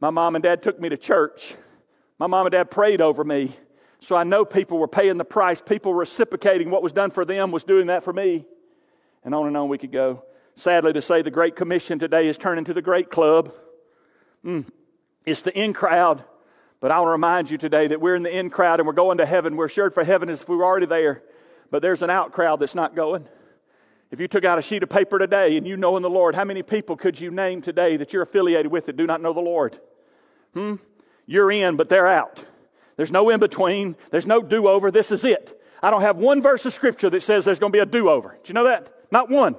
My 0.00 0.10
mom 0.10 0.36
and 0.36 0.42
dad 0.42 0.62
took 0.62 0.80
me 0.80 0.88
to 0.88 0.96
church. 0.96 1.56
My 2.18 2.26
mom 2.26 2.46
and 2.46 2.52
dad 2.52 2.70
prayed 2.70 3.00
over 3.00 3.24
me. 3.24 3.54
So 3.98 4.14
I 4.14 4.24
know 4.24 4.44
people 4.44 4.78
were 4.78 4.88
paying 4.88 5.18
the 5.18 5.24
price. 5.24 5.60
People 5.60 5.92
reciprocating 5.92 6.70
what 6.70 6.82
was 6.82 6.92
done 6.92 7.10
for 7.10 7.24
them 7.24 7.50
was 7.50 7.64
doing 7.64 7.88
that 7.88 8.04
for 8.04 8.12
me. 8.12 8.46
And 9.24 9.34
on 9.34 9.48
and 9.48 9.56
on 9.56 9.68
we 9.68 9.78
could 9.78 9.92
go. 9.92 10.22
Sadly 10.56 10.94
to 10.94 11.02
say, 11.02 11.20
the 11.20 11.30
Great 11.30 11.54
Commission 11.54 11.98
today 11.98 12.28
is 12.28 12.38
turning 12.38 12.64
to 12.64 12.74
the 12.74 12.82
Great 12.82 13.10
Club. 13.10 13.52
Mm. 14.44 14.66
It's 15.26 15.42
the 15.42 15.56
in 15.58 15.74
crowd. 15.74 16.24
But 16.80 16.90
I 16.90 16.98
want 16.98 17.08
to 17.08 17.12
remind 17.12 17.50
you 17.50 17.58
today 17.58 17.88
that 17.88 18.00
we're 18.00 18.14
in 18.14 18.22
the 18.22 18.36
in 18.36 18.48
crowd 18.48 18.80
and 18.80 18.86
we're 18.86 18.94
going 18.94 19.18
to 19.18 19.26
heaven. 19.26 19.56
We're 19.56 19.66
assured 19.66 19.92
for 19.92 20.02
heaven 20.02 20.30
as 20.30 20.42
if 20.42 20.48
we 20.48 20.56
were 20.56 20.64
already 20.64 20.86
there. 20.86 21.22
But 21.70 21.82
there's 21.82 22.02
an 22.02 22.10
out 22.10 22.32
crowd 22.32 22.60
that's 22.60 22.74
not 22.74 22.94
going. 22.94 23.28
If 24.10 24.20
you 24.20 24.28
took 24.28 24.44
out 24.44 24.58
a 24.58 24.62
sheet 24.62 24.82
of 24.82 24.88
paper 24.88 25.18
today 25.18 25.56
and 25.56 25.66
you 25.66 25.76
know 25.76 25.96
in 25.96 26.02
the 26.02 26.10
Lord, 26.10 26.34
how 26.34 26.44
many 26.44 26.62
people 26.62 26.96
could 26.96 27.20
you 27.20 27.30
name 27.30 27.60
today 27.60 27.96
that 27.96 28.12
you're 28.12 28.22
affiliated 28.22 28.70
with 28.70 28.86
that 28.86 28.96
do 28.96 29.06
not 29.06 29.20
know 29.20 29.32
the 29.32 29.40
Lord? 29.40 29.78
Hmm? 30.54 30.76
You're 31.26 31.50
in, 31.50 31.76
but 31.76 31.88
they're 31.88 32.06
out. 32.06 32.44
There's 32.96 33.10
no 33.10 33.28
in 33.30 33.40
between. 33.40 33.96
There's 34.10 34.26
no 34.26 34.42
do 34.42 34.68
over. 34.68 34.90
This 34.90 35.10
is 35.10 35.24
it. 35.24 35.60
I 35.82 35.90
don't 35.90 36.02
have 36.02 36.16
one 36.16 36.40
verse 36.40 36.64
of 36.66 36.72
scripture 36.72 37.10
that 37.10 37.22
says 37.22 37.44
there's 37.44 37.58
going 37.58 37.72
to 37.72 37.76
be 37.76 37.80
a 37.80 37.86
do 37.86 38.08
over. 38.08 38.38
Do 38.42 38.48
you 38.48 38.54
know 38.54 38.64
that? 38.64 38.92
Not 39.10 39.28
one. 39.28 39.56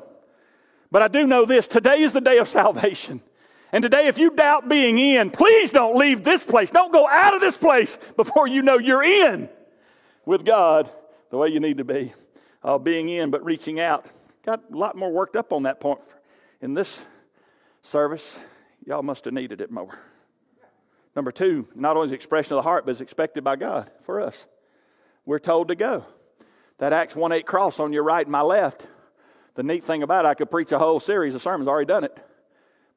But 0.91 1.01
I 1.01 1.07
do 1.07 1.25
know 1.27 1.45
this 1.45 1.67
today 1.67 2.01
is 2.01 2.13
the 2.13 2.21
day 2.21 2.37
of 2.37 2.47
salvation. 2.47 3.21
And 3.71 3.83
today, 3.83 4.07
if 4.07 4.17
you 4.17 4.31
doubt 4.31 4.69
being 4.69 4.97
in, 4.97 5.29
please 5.29 5.71
don't 5.71 5.97
leave 5.97 6.23
this 6.23 6.45
place. 6.45 6.71
Don't 6.71 6.93
go 6.93 7.07
out 7.07 7.33
of 7.33 7.41
this 7.41 7.57
place 7.57 7.97
before 8.15 8.47
you 8.47 8.61
know 8.61 8.77
you're 8.77 9.03
in 9.03 9.49
with 10.25 10.45
God 10.45 10.89
the 11.29 11.37
way 11.37 11.49
you 11.49 11.59
need 11.59 11.77
to 11.77 11.83
be. 11.83 12.13
Uh, 12.63 12.77
being 12.77 13.09
in, 13.09 13.29
but 13.29 13.43
reaching 13.43 13.79
out. 13.79 14.05
Got 14.45 14.63
a 14.71 14.75
lot 14.77 14.95
more 14.95 15.11
worked 15.11 15.35
up 15.35 15.51
on 15.51 15.63
that 15.63 15.81
point 15.81 15.99
in 16.61 16.73
this 16.73 17.05
service. 17.81 18.39
Y'all 18.85 19.03
must 19.03 19.25
have 19.25 19.33
needed 19.33 19.59
it 19.59 19.69
more. 19.69 19.99
Number 21.15 21.31
two, 21.31 21.67
not 21.75 21.97
only 21.97 22.07
is 22.07 22.11
expression 22.13 22.53
of 22.53 22.57
the 22.57 22.61
heart, 22.61 22.85
but 22.85 22.91
it's 22.91 23.01
expected 23.01 23.43
by 23.43 23.57
God 23.57 23.91
for 24.03 24.21
us. 24.21 24.47
We're 25.25 25.39
told 25.39 25.67
to 25.67 25.75
go. 25.75 26.05
That 26.77 26.93
Acts 26.93 27.15
1 27.15 27.31
8 27.31 27.45
cross 27.45 27.79
on 27.79 27.91
your 27.91 28.03
right 28.03 28.25
and 28.25 28.31
my 28.31 28.41
left. 28.41 28.87
The 29.57 29.63
neat 29.63 29.83
thing 29.83 30.03
about 30.03 30.23
it, 30.23 30.29
I 30.29 30.33
could 30.33 30.49
preach 30.49 30.71
a 30.71 30.79
whole 30.79 31.01
series 31.01 31.35
of 31.35 31.41
sermons, 31.41 31.67
I've 31.67 31.71
already 31.73 31.87
done 31.87 32.05
it. 32.05 32.17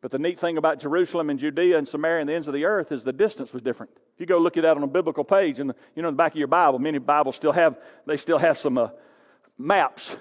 But 0.00 0.12
the 0.12 0.18
neat 0.18 0.38
thing 0.38 0.56
about 0.56 0.78
Jerusalem 0.78 1.28
and 1.28 1.38
Judea 1.38 1.76
and 1.76 1.88
Samaria 1.88 2.20
and 2.20 2.28
the 2.28 2.34
ends 2.34 2.46
of 2.46 2.54
the 2.54 2.64
earth 2.64 2.92
is 2.92 3.02
the 3.02 3.12
distance 3.12 3.52
was 3.52 3.60
different. 3.60 3.92
If 4.14 4.20
you 4.20 4.26
go 4.26 4.38
look 4.38 4.56
at 4.56 4.62
that 4.62 4.76
on 4.76 4.82
a 4.82 4.86
biblical 4.86 5.24
page, 5.24 5.58
and 5.58 5.74
you 5.96 6.02
know, 6.02 6.08
in 6.08 6.14
the 6.14 6.18
back 6.18 6.32
of 6.32 6.38
your 6.38 6.48
Bible, 6.48 6.78
many 6.78 6.98
Bibles 6.98 7.36
still 7.36 7.52
have 7.52 7.78
they 8.06 8.16
still 8.16 8.38
have 8.38 8.56
some 8.56 8.78
uh, 8.78 8.90
maps 9.58 10.16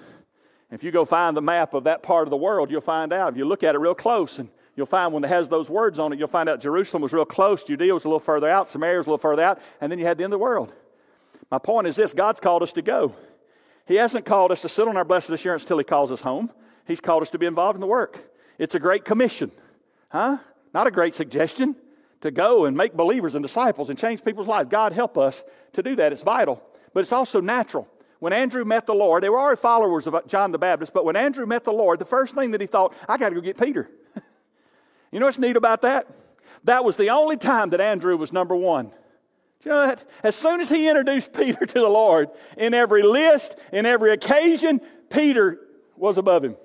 if 0.70 0.84
you 0.84 0.92
go 0.92 1.04
find 1.04 1.36
the 1.36 1.42
map 1.42 1.74
of 1.74 1.84
that 1.84 2.02
part 2.02 2.26
of 2.26 2.30
the 2.30 2.36
world, 2.36 2.70
you'll 2.70 2.80
find 2.80 3.12
out. 3.12 3.32
If 3.32 3.38
you 3.38 3.44
look 3.44 3.64
at 3.64 3.74
it 3.74 3.78
real 3.78 3.94
close, 3.94 4.38
and 4.38 4.48
you'll 4.76 4.86
find 4.86 5.12
when 5.12 5.24
it 5.24 5.28
has 5.28 5.48
those 5.48 5.68
words 5.68 5.98
on 5.98 6.12
it, 6.12 6.18
you'll 6.18 6.28
find 6.28 6.48
out 6.48 6.60
Jerusalem 6.60 7.02
was 7.02 7.12
real 7.12 7.24
close, 7.24 7.64
Judea 7.64 7.92
was 7.92 8.04
a 8.04 8.08
little 8.08 8.20
further 8.20 8.48
out, 8.48 8.68
Samaria 8.68 8.98
was 8.98 9.06
a 9.06 9.10
little 9.10 9.18
further 9.18 9.42
out, 9.42 9.60
and 9.80 9.90
then 9.90 9.98
you 9.98 10.04
had 10.04 10.16
the 10.16 10.24
end 10.24 10.32
of 10.32 10.38
the 10.38 10.42
world. 10.42 10.72
My 11.50 11.58
point 11.58 11.88
is 11.88 11.96
this 11.96 12.14
God's 12.14 12.38
called 12.38 12.62
us 12.62 12.72
to 12.74 12.82
go. 12.82 13.14
He 13.90 13.96
hasn't 13.96 14.24
called 14.24 14.52
us 14.52 14.62
to 14.62 14.68
sit 14.68 14.86
on 14.86 14.96
our 14.96 15.04
blessed 15.04 15.30
assurance 15.30 15.64
till 15.64 15.78
He 15.78 15.82
calls 15.82 16.12
us 16.12 16.22
home. 16.22 16.48
He's 16.86 17.00
called 17.00 17.22
us 17.22 17.30
to 17.30 17.38
be 17.38 17.46
involved 17.46 17.74
in 17.74 17.80
the 17.80 17.88
work. 17.88 18.32
It's 18.56 18.76
a 18.76 18.78
great 18.78 19.04
commission, 19.04 19.50
huh? 20.10 20.38
Not 20.72 20.86
a 20.86 20.92
great 20.92 21.16
suggestion 21.16 21.74
to 22.20 22.30
go 22.30 22.66
and 22.66 22.76
make 22.76 22.94
believers 22.94 23.34
and 23.34 23.42
disciples 23.42 23.90
and 23.90 23.98
change 23.98 24.24
people's 24.24 24.46
lives. 24.46 24.68
God 24.68 24.92
help 24.92 25.18
us 25.18 25.42
to 25.72 25.82
do 25.82 25.96
that. 25.96 26.12
It's 26.12 26.22
vital, 26.22 26.62
but 26.94 27.00
it's 27.00 27.10
also 27.10 27.40
natural 27.40 27.90
when 28.20 28.32
Andrew 28.32 28.64
met 28.64 28.86
the 28.86 28.94
Lord, 28.94 29.24
they 29.24 29.28
were 29.28 29.40
already 29.40 29.60
followers 29.60 30.06
of 30.06 30.14
John 30.28 30.52
the 30.52 30.58
Baptist, 30.58 30.92
but 30.92 31.04
when 31.04 31.16
Andrew 31.16 31.46
met 31.46 31.64
the 31.64 31.72
Lord, 31.72 31.98
the 31.98 32.04
first 32.04 32.34
thing 32.34 32.52
that 32.52 32.60
he 32.60 32.66
thought, 32.68 32.94
I 33.08 33.16
got 33.16 33.30
to 33.30 33.34
go 33.34 33.40
get 33.40 33.58
Peter. 33.58 33.90
you 35.10 35.18
know 35.18 35.26
what's 35.26 35.38
neat 35.38 35.56
about 35.56 35.82
that? 35.82 36.06
That 36.64 36.84
was 36.84 36.96
the 36.96 37.10
only 37.10 37.38
time 37.38 37.70
that 37.70 37.80
Andrew 37.80 38.16
was 38.16 38.32
number 38.32 38.54
one. 38.54 38.92
As 39.66 40.34
soon 40.34 40.60
as 40.60 40.70
he 40.70 40.88
introduced 40.88 41.32
Peter 41.34 41.66
to 41.66 41.74
the 41.74 41.88
Lord, 41.88 42.30
in 42.56 42.72
every 42.72 43.02
list, 43.02 43.56
in 43.72 43.84
every 43.84 44.12
occasion, 44.12 44.80
Peter 45.10 45.60
was 45.96 46.16
above 46.16 46.44
him. 46.44 46.56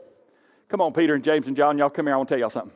Come 0.70 0.82
on, 0.82 0.94
Peter 0.94 1.14
and 1.14 1.24
James 1.24 1.48
and 1.48 1.58
John, 1.58 1.78
y'all 1.78 1.90
come 1.90 2.06
here. 2.06 2.14
I 2.14 2.18
want 2.18 2.30
to 2.30 2.36
tell 2.36 2.40
y'all 2.40 2.50
something. 2.50 2.76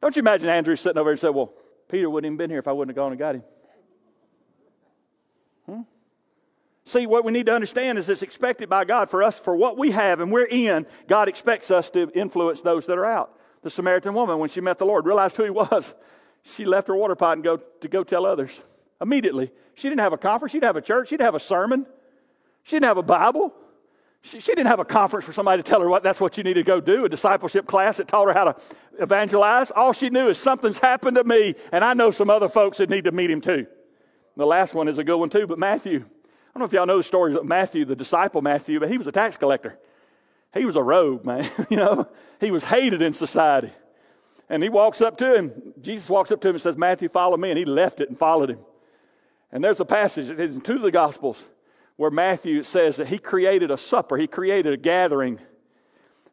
Don't 0.00 0.16
you 0.16 0.20
imagine 0.20 0.48
Andrew 0.48 0.76
sitting 0.76 0.98
over 0.98 1.08
here 1.08 1.12
and 1.12 1.20
said, 1.20 1.30
Well, 1.30 1.52
Peter 1.88 2.08
wouldn't 2.08 2.26
even 2.26 2.36
been 2.36 2.50
here 2.50 2.58
if 2.58 2.68
I 2.68 2.72
wouldn't 2.72 2.96
have 2.96 3.02
gone 3.02 3.12
and 3.12 3.18
got 3.18 3.34
him. 3.36 3.44
Hmm? 5.66 5.80
See, 6.86 7.06
what 7.06 7.24
we 7.24 7.32
need 7.32 7.46
to 7.46 7.54
understand 7.54 7.98
is 7.98 8.08
it's 8.08 8.22
expected 8.22 8.68
by 8.68 8.84
God 8.84 9.10
for 9.10 9.22
us, 9.22 9.38
for 9.38 9.54
what 9.54 9.76
we 9.76 9.90
have 9.90 10.20
and 10.20 10.32
we're 10.32 10.46
in, 10.46 10.86
God 11.06 11.28
expects 11.28 11.70
us 11.70 11.90
to 11.90 12.10
influence 12.14 12.62
those 12.62 12.86
that 12.86 12.98
are 12.98 13.06
out. 13.06 13.38
The 13.62 13.70
Samaritan 13.70 14.14
woman, 14.14 14.38
when 14.38 14.50
she 14.50 14.60
met 14.60 14.78
the 14.78 14.86
Lord, 14.86 15.06
realized 15.06 15.36
who 15.36 15.44
he 15.44 15.50
was. 15.50 15.94
She 16.42 16.66
left 16.66 16.88
her 16.88 16.96
water 16.96 17.14
pot 17.14 17.38
and 17.38 17.44
go 17.44 17.56
to 17.56 17.88
go 17.88 18.04
tell 18.04 18.26
others 18.26 18.60
immediately. 19.04 19.52
She 19.74 19.88
didn't 19.88 20.00
have 20.00 20.12
a 20.12 20.18
conference, 20.18 20.52
she 20.52 20.56
didn't 20.58 20.68
have 20.68 20.76
a 20.76 20.82
church, 20.82 21.08
she 21.08 21.16
didn't 21.16 21.26
have 21.26 21.34
a 21.34 21.40
sermon, 21.40 21.86
she 22.64 22.76
didn't 22.76 22.86
have 22.86 22.98
a 22.98 23.02
Bible. 23.02 23.54
She, 24.22 24.40
she 24.40 24.52
didn't 24.52 24.68
have 24.68 24.80
a 24.80 24.86
conference 24.86 25.26
for 25.26 25.34
somebody 25.34 25.62
to 25.62 25.68
tell 25.68 25.80
her 25.82 25.88
what 25.88 26.02
that's 26.02 26.18
what 26.18 26.38
you 26.38 26.44
need 26.44 26.54
to 26.54 26.62
go 26.62 26.80
do, 26.80 27.04
a 27.04 27.08
discipleship 27.10 27.66
class 27.66 27.98
that 27.98 28.08
taught 28.08 28.26
her 28.26 28.32
how 28.32 28.44
to 28.44 28.56
evangelize. 28.98 29.70
All 29.70 29.92
she 29.92 30.08
knew 30.08 30.28
is 30.28 30.38
something's 30.38 30.78
happened 30.78 31.16
to 31.18 31.24
me, 31.24 31.54
and 31.72 31.84
I 31.84 31.92
know 31.92 32.10
some 32.10 32.30
other 32.30 32.48
folks 32.48 32.78
that 32.78 32.88
need 32.88 33.04
to 33.04 33.12
meet 33.12 33.30
him 33.30 33.42
too. 33.42 33.66
The 34.36 34.46
last 34.46 34.72
one 34.72 34.88
is 34.88 34.98
a 34.98 35.04
good 35.04 35.18
one 35.18 35.28
too, 35.28 35.46
but 35.46 35.58
Matthew. 35.58 35.98
I 35.98 36.58
don't 36.58 36.60
know 36.60 36.64
if 36.66 36.72
y'all 36.72 36.86
know 36.86 36.98
the 36.98 37.02
story 37.02 37.34
of 37.34 37.44
Matthew, 37.44 37.84
the 37.84 37.96
disciple 37.96 38.40
Matthew, 38.40 38.78
but 38.80 38.88
he 38.88 38.96
was 38.96 39.08
a 39.08 39.12
tax 39.12 39.36
collector. 39.36 39.78
He 40.54 40.64
was 40.64 40.76
a 40.76 40.82
rogue, 40.82 41.24
man. 41.24 41.44
you 41.68 41.76
know, 41.76 42.08
he 42.40 42.50
was 42.50 42.64
hated 42.64 43.02
in 43.02 43.12
society. 43.12 43.72
And 44.48 44.62
he 44.62 44.68
walks 44.68 45.00
up 45.00 45.18
to 45.18 45.34
him. 45.34 45.74
Jesus 45.80 46.08
walks 46.08 46.30
up 46.30 46.40
to 46.42 46.48
him 46.48 46.54
and 46.54 46.62
says, 46.62 46.76
Matthew, 46.76 47.08
follow 47.08 47.36
me. 47.36 47.50
And 47.50 47.58
he 47.58 47.64
left 47.64 48.00
it 48.00 48.08
and 48.08 48.18
followed 48.18 48.50
him. 48.50 48.58
And 49.54 49.62
there's 49.62 49.78
a 49.78 49.84
passage, 49.84 50.30
in 50.30 50.60
two 50.60 50.74
of 50.74 50.82
the 50.82 50.90
Gospels, 50.90 51.48
where 51.94 52.10
Matthew 52.10 52.64
says 52.64 52.96
that 52.96 53.06
he 53.06 53.18
created 53.18 53.70
a 53.70 53.76
supper, 53.76 54.16
he 54.16 54.26
created 54.26 54.72
a 54.72 54.76
gathering 54.76 55.38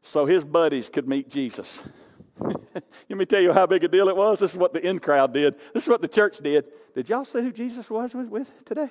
so 0.02 0.26
his 0.26 0.44
buddies 0.44 0.90
could 0.90 1.08
meet 1.08 1.30
Jesus. 1.30 1.84
Let 2.40 2.84
me 3.10 3.28
tell 3.28 3.40
you 3.40 3.54
how 3.54 3.68
big 3.68 3.84
a 3.84 3.88
deal 3.88 4.10
it 4.10 4.18
was. 4.18 4.40
This 4.40 4.54
is 4.54 4.58
what 4.58 4.74
the 4.74 4.84
in 4.84 4.98
crowd 4.98 5.36
did. 5.36 5.54
This 5.72 5.84
is 5.84 5.90
what 5.90 6.02
the 6.02 6.08
church 6.08 6.40
did. 6.40 6.66
Did 6.96 7.10
y'all 7.10 7.24
see 7.24 7.42
who 7.42 7.52
Jesus 7.52 7.92
was 7.92 8.16
with, 8.16 8.28
with 8.28 8.66
today? 8.66 8.90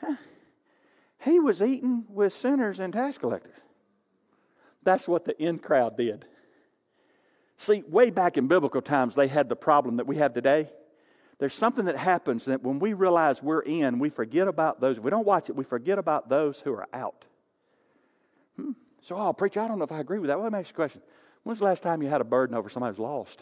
Huh? 0.00 0.16
He 1.20 1.38
was 1.38 1.62
eating 1.62 2.04
with 2.08 2.32
sinners 2.32 2.80
and 2.80 2.92
tax 2.92 3.18
collectors. 3.18 3.54
That's 4.82 5.06
what 5.06 5.24
the 5.24 5.40
in 5.40 5.60
crowd 5.60 5.96
did. 5.96 6.24
See, 7.56 7.84
way 7.86 8.10
back 8.10 8.36
in 8.36 8.48
biblical 8.48 8.82
times, 8.82 9.14
they 9.14 9.28
had 9.28 9.48
the 9.48 9.54
problem 9.54 9.98
that 9.98 10.08
we 10.08 10.16
have 10.16 10.34
today. 10.34 10.70
There's 11.42 11.54
something 11.54 11.86
that 11.86 11.96
happens 11.96 12.44
that 12.44 12.62
when 12.62 12.78
we 12.78 12.92
realize 12.92 13.42
we're 13.42 13.62
in, 13.62 13.98
we 13.98 14.10
forget 14.10 14.46
about 14.46 14.80
those. 14.80 14.98
If 14.98 15.02
we 15.02 15.10
don't 15.10 15.26
watch 15.26 15.50
it, 15.50 15.56
we 15.56 15.64
forget 15.64 15.98
about 15.98 16.28
those 16.28 16.60
who 16.60 16.72
are 16.72 16.86
out. 16.92 17.24
Hmm. 18.54 18.70
So, 19.00 19.16
oh, 19.16 19.32
preacher, 19.32 19.58
I 19.58 19.66
don't 19.66 19.78
know 19.78 19.84
if 19.84 19.90
I 19.90 19.98
agree 19.98 20.20
with 20.20 20.28
that. 20.28 20.36
Well, 20.36 20.44
let 20.44 20.52
me 20.52 20.60
ask 20.60 20.68
you 20.68 20.74
a 20.74 20.76
question. 20.76 21.02
When's 21.42 21.58
the 21.58 21.64
last 21.64 21.82
time 21.82 22.00
you 22.00 22.08
had 22.08 22.20
a 22.20 22.24
burden 22.24 22.54
over 22.54 22.68
somebody 22.68 22.92
who's 22.92 23.00
lost? 23.00 23.40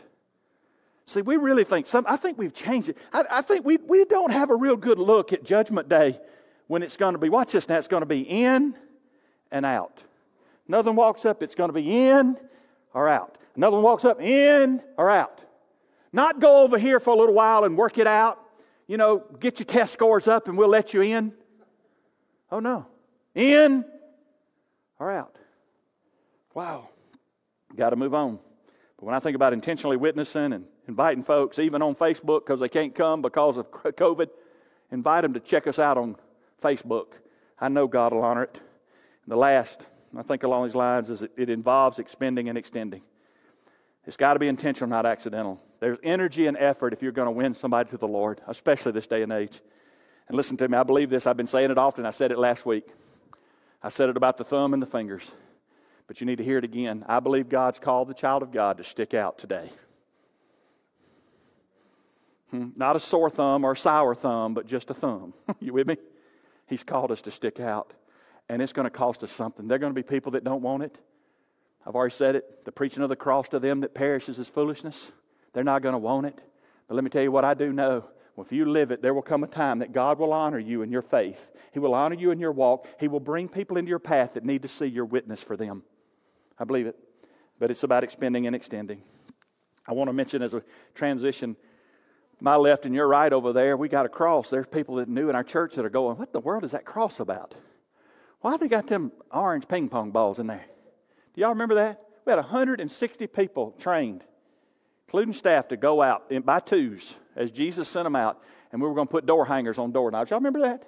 See, 1.04 1.20
we 1.20 1.36
really 1.36 1.62
think 1.62 1.86
some, 1.86 2.06
I 2.08 2.16
think 2.16 2.38
we've 2.38 2.54
changed 2.54 2.88
it. 2.88 2.96
I, 3.12 3.24
I 3.30 3.42
think 3.42 3.66
we, 3.66 3.76
we 3.76 4.06
don't 4.06 4.32
have 4.32 4.48
a 4.48 4.56
real 4.56 4.76
good 4.76 4.98
look 4.98 5.34
at 5.34 5.44
Judgment 5.44 5.90
Day 5.90 6.18
when 6.68 6.82
it's 6.82 6.96
going 6.96 7.12
to 7.12 7.18
be, 7.18 7.28
watch 7.28 7.52
this 7.52 7.68
now, 7.68 7.76
it's 7.76 7.86
going 7.86 8.00
to 8.00 8.06
be 8.06 8.22
in 8.22 8.74
and 9.50 9.66
out. 9.66 10.02
Another 10.66 10.88
one 10.88 10.96
walks 10.96 11.26
up, 11.26 11.42
it's 11.42 11.54
going 11.54 11.68
to 11.68 11.74
be 11.74 12.08
in 12.08 12.38
or 12.94 13.10
out. 13.10 13.36
Another 13.56 13.76
one 13.76 13.84
walks 13.84 14.06
up, 14.06 14.22
in 14.22 14.82
or 14.96 15.10
out. 15.10 15.44
Not 16.12 16.40
go 16.40 16.62
over 16.62 16.78
here 16.78 17.00
for 17.00 17.10
a 17.10 17.16
little 17.16 17.34
while 17.34 17.64
and 17.64 17.76
work 17.76 17.98
it 17.98 18.06
out. 18.06 18.40
You 18.86 18.96
know, 18.96 19.24
get 19.38 19.60
your 19.60 19.66
test 19.66 19.92
scores 19.92 20.26
up 20.26 20.48
and 20.48 20.58
we'll 20.58 20.68
let 20.68 20.92
you 20.92 21.02
in. 21.02 21.32
Oh, 22.50 22.58
no. 22.58 22.86
In 23.34 23.84
or 24.98 25.10
out. 25.10 25.36
Wow. 26.54 26.88
Got 27.76 27.90
to 27.90 27.96
move 27.96 28.14
on. 28.14 28.40
But 28.96 29.06
when 29.06 29.14
I 29.14 29.20
think 29.20 29.36
about 29.36 29.52
intentionally 29.52 29.96
witnessing 29.96 30.52
and 30.52 30.66
inviting 30.88 31.22
folks, 31.22 31.58
even 31.60 31.82
on 31.82 31.94
Facebook, 31.94 32.40
because 32.40 32.60
they 32.60 32.68
can't 32.68 32.94
come 32.94 33.22
because 33.22 33.56
of 33.56 33.70
COVID, 33.70 34.28
invite 34.90 35.22
them 35.22 35.34
to 35.34 35.40
check 35.40 35.66
us 35.66 35.78
out 35.78 35.96
on 35.96 36.16
Facebook. 36.60 37.12
I 37.60 37.68
know 37.68 37.86
God 37.86 38.12
will 38.12 38.22
honor 38.22 38.42
it. 38.42 38.54
And 39.24 39.32
the 39.32 39.36
last, 39.36 39.86
I 40.16 40.22
think 40.22 40.42
along 40.42 40.64
these 40.64 40.74
lines, 40.74 41.10
is 41.10 41.22
it, 41.22 41.30
it 41.36 41.48
involves 41.48 42.00
expending 42.00 42.48
and 42.48 42.58
extending. 42.58 43.02
It's 44.04 44.16
got 44.16 44.32
to 44.34 44.40
be 44.40 44.48
intentional, 44.48 44.90
not 44.90 45.06
accidental. 45.06 45.60
There's 45.80 45.98
energy 46.02 46.46
and 46.46 46.56
effort 46.58 46.92
if 46.92 47.02
you're 47.02 47.12
going 47.12 47.26
to 47.26 47.32
win 47.32 47.54
somebody 47.54 47.90
to 47.90 47.96
the 47.96 48.06
Lord, 48.06 48.40
especially 48.46 48.92
this 48.92 49.06
day 49.06 49.22
and 49.22 49.32
age. 49.32 49.60
And 50.28 50.36
listen 50.36 50.56
to 50.58 50.68
me, 50.68 50.76
I 50.76 50.82
believe 50.82 51.10
this. 51.10 51.26
I've 51.26 51.36
been 51.36 51.46
saying 51.46 51.70
it 51.70 51.78
often. 51.78 52.06
I 52.06 52.10
said 52.10 52.30
it 52.30 52.38
last 52.38 52.64
week. 52.64 52.86
I 53.82 53.88
said 53.88 54.10
it 54.10 54.16
about 54.16 54.36
the 54.36 54.44
thumb 54.44 54.74
and 54.74 54.82
the 54.82 54.86
fingers. 54.86 55.32
But 56.06 56.20
you 56.20 56.26
need 56.26 56.36
to 56.36 56.44
hear 56.44 56.58
it 56.58 56.64
again. 56.64 57.04
I 57.08 57.20
believe 57.20 57.48
God's 57.48 57.78
called 57.78 58.08
the 58.08 58.14
child 58.14 58.42
of 58.42 58.52
God 58.52 58.76
to 58.76 58.84
stick 58.84 59.14
out 59.14 59.38
today. 59.38 59.70
Hmm? 62.50 62.68
Not 62.76 62.96
a 62.96 63.00
sore 63.00 63.30
thumb 63.30 63.64
or 63.64 63.72
a 63.72 63.76
sour 63.76 64.14
thumb, 64.14 64.54
but 64.54 64.66
just 64.66 64.90
a 64.90 64.94
thumb. 64.94 65.32
you 65.60 65.72
with 65.72 65.86
me? 65.86 65.96
He's 66.66 66.82
called 66.82 67.10
us 67.10 67.22
to 67.22 67.30
stick 67.30 67.58
out, 67.58 67.92
and 68.48 68.60
it's 68.60 68.72
going 68.72 68.84
to 68.84 68.90
cost 68.90 69.24
us 69.24 69.32
something. 69.32 69.66
There 69.66 69.76
are 69.76 69.78
going 69.78 69.94
to 69.94 70.00
be 70.00 70.06
people 70.06 70.32
that 70.32 70.44
don't 70.44 70.62
want 70.62 70.82
it. 70.82 70.98
I've 71.86 71.94
already 71.94 72.14
said 72.14 72.36
it. 72.36 72.64
The 72.64 72.72
preaching 72.72 73.02
of 73.02 73.08
the 73.08 73.16
cross 73.16 73.48
to 73.48 73.58
them 73.58 73.80
that 73.80 73.94
perishes 73.94 74.38
is 74.38 74.48
foolishness. 74.48 75.12
They're 75.52 75.64
not 75.64 75.82
going 75.82 75.94
to 75.94 75.98
want 75.98 76.26
it. 76.26 76.40
But 76.88 76.94
let 76.94 77.04
me 77.04 77.10
tell 77.10 77.22
you 77.22 77.32
what 77.32 77.44
I 77.44 77.54
do 77.54 77.72
know. 77.72 78.04
if 78.38 78.52
you 78.52 78.64
live 78.64 78.90
it, 78.90 79.02
there 79.02 79.12
will 79.12 79.22
come 79.22 79.44
a 79.44 79.46
time 79.46 79.80
that 79.80 79.92
God 79.92 80.18
will 80.18 80.32
honor 80.32 80.58
you 80.58 80.82
in 80.82 80.90
your 80.90 81.02
faith. 81.02 81.50
He 81.72 81.78
will 81.78 81.94
honor 81.94 82.16
you 82.16 82.30
in 82.30 82.38
your 82.38 82.52
walk. 82.52 82.86
He 82.98 83.08
will 83.08 83.20
bring 83.20 83.48
people 83.48 83.76
into 83.76 83.90
your 83.90 83.98
path 83.98 84.34
that 84.34 84.44
need 84.44 84.62
to 84.62 84.68
see 84.68 84.86
your 84.86 85.04
witness 85.04 85.42
for 85.42 85.56
them. 85.56 85.82
I 86.58 86.64
believe 86.64 86.86
it. 86.86 86.96
But 87.58 87.70
it's 87.70 87.82
about 87.82 88.04
expending 88.04 88.46
and 88.46 88.56
extending. 88.56 89.02
I 89.86 89.92
want 89.92 90.08
to 90.08 90.12
mention 90.12 90.42
as 90.42 90.54
a 90.54 90.62
transition 90.94 91.56
my 92.40 92.56
left 92.56 92.86
and 92.86 92.94
your 92.94 93.06
right 93.06 93.32
over 93.32 93.52
there, 93.52 93.76
we 93.76 93.88
got 93.88 94.06
a 94.06 94.08
cross. 94.08 94.50
There's 94.50 94.66
people 94.66 94.96
that 94.96 95.08
knew 95.08 95.28
in 95.28 95.36
our 95.36 95.44
church 95.44 95.74
that 95.74 95.84
are 95.84 95.90
going, 95.90 96.16
What 96.16 96.32
the 96.32 96.40
world 96.40 96.64
is 96.64 96.72
that 96.72 96.84
cross 96.84 97.20
about? 97.20 97.54
Why 98.40 98.56
they 98.56 98.68
got 98.68 98.86
them 98.86 99.12
orange 99.30 99.68
ping 99.68 99.88
pong 99.88 100.10
balls 100.10 100.38
in 100.38 100.46
there? 100.46 100.64
Do 101.34 101.40
y'all 101.40 101.50
remember 101.50 101.74
that? 101.76 102.00
We 102.24 102.30
had 102.30 102.38
160 102.38 103.26
people 103.26 103.74
trained, 103.78 104.24
including 105.10 105.34
staff, 105.34 105.66
to 105.66 105.76
go 105.76 106.00
out 106.00 106.26
in, 106.30 106.40
by 106.40 106.60
twos 106.60 107.18
as 107.34 107.50
Jesus 107.50 107.88
sent 107.88 108.04
them 108.04 108.14
out, 108.14 108.40
and 108.70 108.80
we 108.80 108.86
were 108.86 108.94
going 108.94 109.08
to 109.08 109.10
put 109.10 109.26
door 109.26 109.44
hangers 109.44 109.76
on 109.76 109.90
doorknobs. 109.90 110.30
Y'all 110.30 110.38
remember 110.38 110.60
that? 110.60 110.84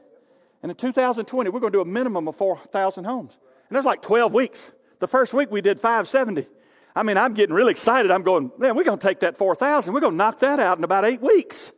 And 0.62 0.70
in 0.70 0.76
2020, 0.76 1.50
we're 1.50 1.58
going 1.58 1.72
to 1.72 1.78
do 1.78 1.82
a 1.82 1.85
minimum 1.85 2.28
of 2.28 2.37
4,000 2.37 3.02
homes. 3.02 3.37
And 3.68 3.74
that's 3.74 3.85
like 3.85 4.00
12 4.00 4.32
weeks. 4.32 4.70
The 5.00 5.08
first 5.08 5.35
week 5.35 5.50
we 5.50 5.61
did 5.61 5.80
570. 5.80 6.46
I 6.94 7.02
mean, 7.02 7.18
I'm 7.18 7.35
getting 7.35 7.52
really 7.52 7.72
excited. 7.72 8.12
I'm 8.12 8.22
going, 8.22 8.52
man, 8.58 8.76
we're 8.76 8.85
going 8.85 9.00
to 9.00 9.04
take 9.04 9.18
that 9.20 9.37
4,000. 9.37 9.92
We're 9.92 9.98
going 9.98 10.12
to 10.12 10.16
knock 10.16 10.38
that 10.38 10.61
out 10.61 10.78
in 10.78 10.85
about 10.85 11.04
eight 11.04 11.20
weeks. 11.20 11.72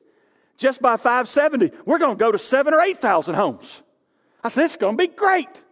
Just 0.59 0.83
by 0.83 0.99
570, 0.99 1.71
we're 1.87 1.97
going 1.97 2.19
to 2.19 2.23
go 2.23 2.31
to 2.31 2.39
seven 2.39 2.75
or 2.75 2.81
8,000 2.83 3.37
homes. 3.37 3.83
I 4.43 4.51
said, 4.51 4.65
it's 4.67 4.77
going 4.77 4.99
to 4.99 5.03
be 5.03 5.09
great. 5.09 5.63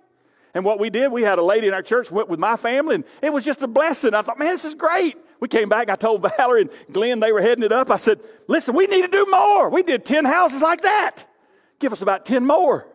And 0.54 0.64
what 0.64 0.80
we 0.80 0.88
did, 0.88 1.12
we 1.12 1.20
had 1.20 1.38
a 1.38 1.42
lady 1.42 1.66
in 1.66 1.74
our 1.74 1.82
church 1.82 2.10
went 2.10 2.30
with 2.30 2.40
my 2.40 2.56
family, 2.56 2.94
and 2.94 3.04
it 3.22 3.30
was 3.30 3.44
just 3.44 3.60
a 3.60 3.66
blessing. 3.66 4.14
I 4.14 4.22
thought, 4.22 4.38
man, 4.38 4.48
this 4.48 4.64
is 4.64 4.74
great. 4.74 5.18
We 5.42 5.48
came 5.48 5.68
back. 5.68 5.90
I 5.90 5.96
told 5.96 6.22
Valerie 6.38 6.60
and 6.60 6.70
Glenn 6.92 7.18
they 7.18 7.32
were 7.32 7.42
heading 7.42 7.64
it 7.64 7.72
up. 7.72 7.90
I 7.90 7.96
said, 7.96 8.20
listen, 8.46 8.76
we 8.76 8.86
need 8.86 9.02
to 9.02 9.08
do 9.08 9.26
more. 9.28 9.70
We 9.70 9.82
did 9.82 10.04
10 10.04 10.24
houses 10.24 10.62
like 10.62 10.82
that. 10.82 11.24
Give 11.80 11.92
us 11.92 12.00
about 12.00 12.24
10 12.24 12.46
more. 12.46 12.86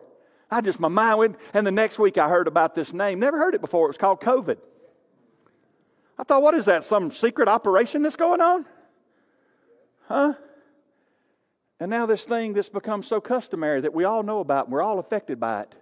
I 0.50 0.62
just, 0.62 0.80
my 0.80 0.88
mind 0.88 1.18
went, 1.18 1.36
and 1.52 1.66
the 1.66 1.70
next 1.70 1.98
week 1.98 2.16
I 2.16 2.26
heard 2.26 2.48
about 2.48 2.74
this 2.74 2.94
name. 2.94 3.20
Never 3.20 3.36
heard 3.36 3.54
it 3.54 3.60
before. 3.60 3.84
It 3.84 3.88
was 3.88 3.98
called 3.98 4.22
COVID. 4.22 4.56
I 6.18 6.24
thought, 6.24 6.40
what 6.40 6.54
is 6.54 6.64
that? 6.64 6.84
Some 6.84 7.10
secret 7.10 7.48
operation 7.48 8.02
that's 8.02 8.16
going 8.16 8.40
on? 8.40 8.64
Huh? 10.06 10.32
And 11.78 11.90
now 11.90 12.06
this 12.06 12.24
thing 12.24 12.54
that's 12.54 12.70
become 12.70 13.02
so 13.02 13.20
customary 13.20 13.82
that 13.82 13.92
we 13.92 14.04
all 14.04 14.22
know 14.22 14.40
about 14.40 14.68
and 14.68 14.72
we're 14.72 14.80
all 14.80 14.98
affected 14.98 15.38
by 15.38 15.64
it. 15.64 15.74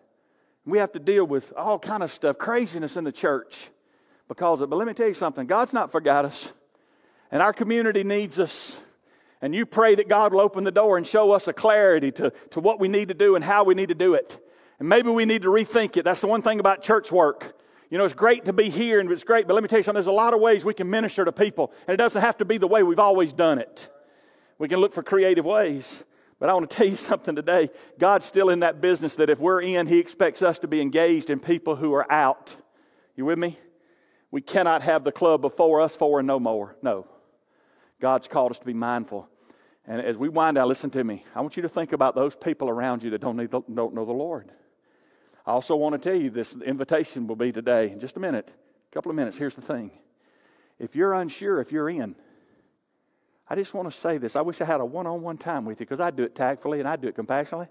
We 0.65 0.79
have 0.79 0.91
to 0.95 0.99
deal 0.99 1.27
with 1.27 1.53
all 1.57 1.79
kind 1.79 2.03
of 2.03 2.11
stuff, 2.11 2.39
craziness 2.39 2.97
in 2.97 3.05
the 3.05 3.13
church 3.13 3.69
because 4.29 4.61
of 4.61 4.69
it. 4.69 4.71
But 4.71 4.77
let 4.77 4.87
me 4.87 4.95
tell 4.95 5.09
you 5.09 5.15
something 5.15 5.47
God's 5.47 5.73
not 5.73 5.91
forgot 5.91 6.25
us, 6.25 6.53
and 7.31 7.43
our 7.43 7.53
community 7.53 8.05
needs 8.05 8.39
us. 8.39 8.81
And 9.43 9.55
you 9.55 9.67
pray 9.67 9.95
that 9.95 10.09
God 10.09 10.33
will 10.33 10.41
open 10.41 10.65
the 10.65 10.71
door 10.71 10.97
and 10.97 11.07
show 11.07 11.31
us 11.33 11.47
a 11.47 11.53
clarity 11.53 12.11
to, 12.13 12.33
to 12.53 12.61
what 12.61 12.81
we 12.81 12.89
need 12.89 13.09
to 13.09 13.15
do 13.15 13.37
and 13.37 13.45
how 13.45 13.65
we 13.65 13.75
need 13.75 13.91
to 13.91 13.95
do 13.95 14.15
it. 14.15 14.43
And 14.79 14.89
maybe 14.89 15.11
we 15.11 15.27
need 15.27 15.43
to 15.43 15.49
rethink 15.49 15.97
it. 15.97 16.05
That's 16.05 16.23
the 16.23 16.27
one 16.27 16.43
thing 16.43 16.59
about 16.59 16.83
church 16.83 17.13
work. 17.13 17.59
You 17.91 17.99
know, 17.99 18.05
it's 18.05 18.15
great 18.15 18.47
to 18.47 18.53
be 18.53 18.71
here 18.71 18.99
and 18.99 19.11
it's 19.13 19.25
great, 19.25 19.47
but 19.47 19.55
let 19.55 19.63
me 19.63 19.69
tell 19.69 19.79
you 19.79 19.83
something. 19.83 19.99
There's 19.99 20.07
a 20.07 20.13
lot 20.13 20.35
of 20.35 20.41
ways 20.41 20.65
we 20.65 20.75
can 20.75 20.91
minister 20.91 21.25
to 21.25 21.33
people, 21.33 21.73
and 21.87 21.95
it 21.95 21.99
doesn't 21.99 22.21
have 22.21 22.39
to 22.39 22.45
be 22.45 22.59
the 22.59 22.67
way 22.67 22.83
we've 22.83 22.99
always 22.99 23.33
done 23.33 23.59
it. 23.59 23.89
We 24.59 24.69
can 24.69 24.81
look 24.81 24.93
for 24.93 25.03
creative 25.03 25.45
ways. 25.45 26.03
But 26.39 26.51
I 26.51 26.55
want 26.55 26.69
to 26.69 26.77
tell 26.77 26.87
you 26.87 26.97
something 26.97 27.37
today. 27.37 27.71
God's 27.99 28.27
still 28.27 28.51
in 28.51 28.61
that 28.61 28.81
business 28.81 29.17
that 29.17 29.31
if 29.31 29.39
we're 29.39 29.63
in, 29.63 29.87
He 29.87 29.99
expects 29.99 30.43
us 30.43 30.59
to 30.61 30.69
be 30.69 30.81
engaged 30.81 31.31
in 31.31 31.41
people 31.41 31.77
who 31.77 31.95
are 31.95 32.11
out. 32.11 32.57
You 33.15 33.25
with 33.25 33.39
me? 33.39 33.59
We 34.31 34.41
cannot 34.41 34.83
have 34.83 35.05
the 35.05 35.13
club 35.13 35.41
before 35.41 35.81
us, 35.81 35.97
four 35.97 36.19
and 36.21 36.27
no 36.27 36.39
more. 36.39 36.77
No. 36.83 37.07
God's 38.01 38.29
called 38.29 38.51
us 38.51 38.59
to 38.59 38.67
be 38.67 38.75
mindful. 38.75 39.29
And 39.87 40.01
as 40.03 40.17
we 40.17 40.29
wind 40.29 40.57
down, 40.57 40.69
listen 40.69 40.91
to 40.91 41.05
me. 41.05 41.25
I 41.35 41.41
want 41.41 41.57
you 41.57 41.63
to 41.63 41.69
think 41.69 41.93
about 41.93 42.15
those 42.15 42.35
people 42.35 42.69
around 42.69 43.03
you 43.03 43.11
that 43.11 43.21
don't, 43.21 43.37
the, 43.37 43.47
don't 43.47 43.95
know 43.95 44.05
the 44.05 44.13
Lord. 44.13 44.51
I 45.47 45.53
also 45.53 45.77
want 45.77 45.93
to 45.95 45.99
tell 45.99 46.21
you 46.21 46.29
this 46.29 46.57
invitation 46.57 47.27
will 47.29 47.37
be 47.37 47.53
today 47.53 47.91
in 47.91 48.01
just 48.01 48.17
a 48.17 48.21
minute, 48.21 48.51
a 48.51 48.93
couple 48.93 49.11
of 49.11 49.17
minutes. 49.17 49.39
Here's 49.39 49.55
the 49.55 49.63
thing 49.63 49.93
if 50.79 50.97
you're 50.97 51.15
unsure 51.15 51.61
if 51.61 51.73
you're 51.73 51.89
in, 51.89 52.17
I 53.49 53.55
just 53.55 53.75
want 53.75 53.91
to 53.91 53.97
say 53.97 54.19
this. 54.19 54.35
I 54.35 54.41
wish 54.41 54.61
I 54.61 54.65
had 54.65 54.81
a 54.81 54.85
one 54.85 55.07
on 55.07 55.23
one 55.23 55.39
time 55.39 55.65
with 55.65 55.81
you 55.81 55.87
because 55.87 56.01
I 56.01 56.11
do 56.11 56.25
it 56.25 56.35
tactfully 56.35 56.81
and 56.81 56.89
I 56.89 56.97
do 56.97 57.07
it 57.07 57.15
compassionately. 57.15 57.69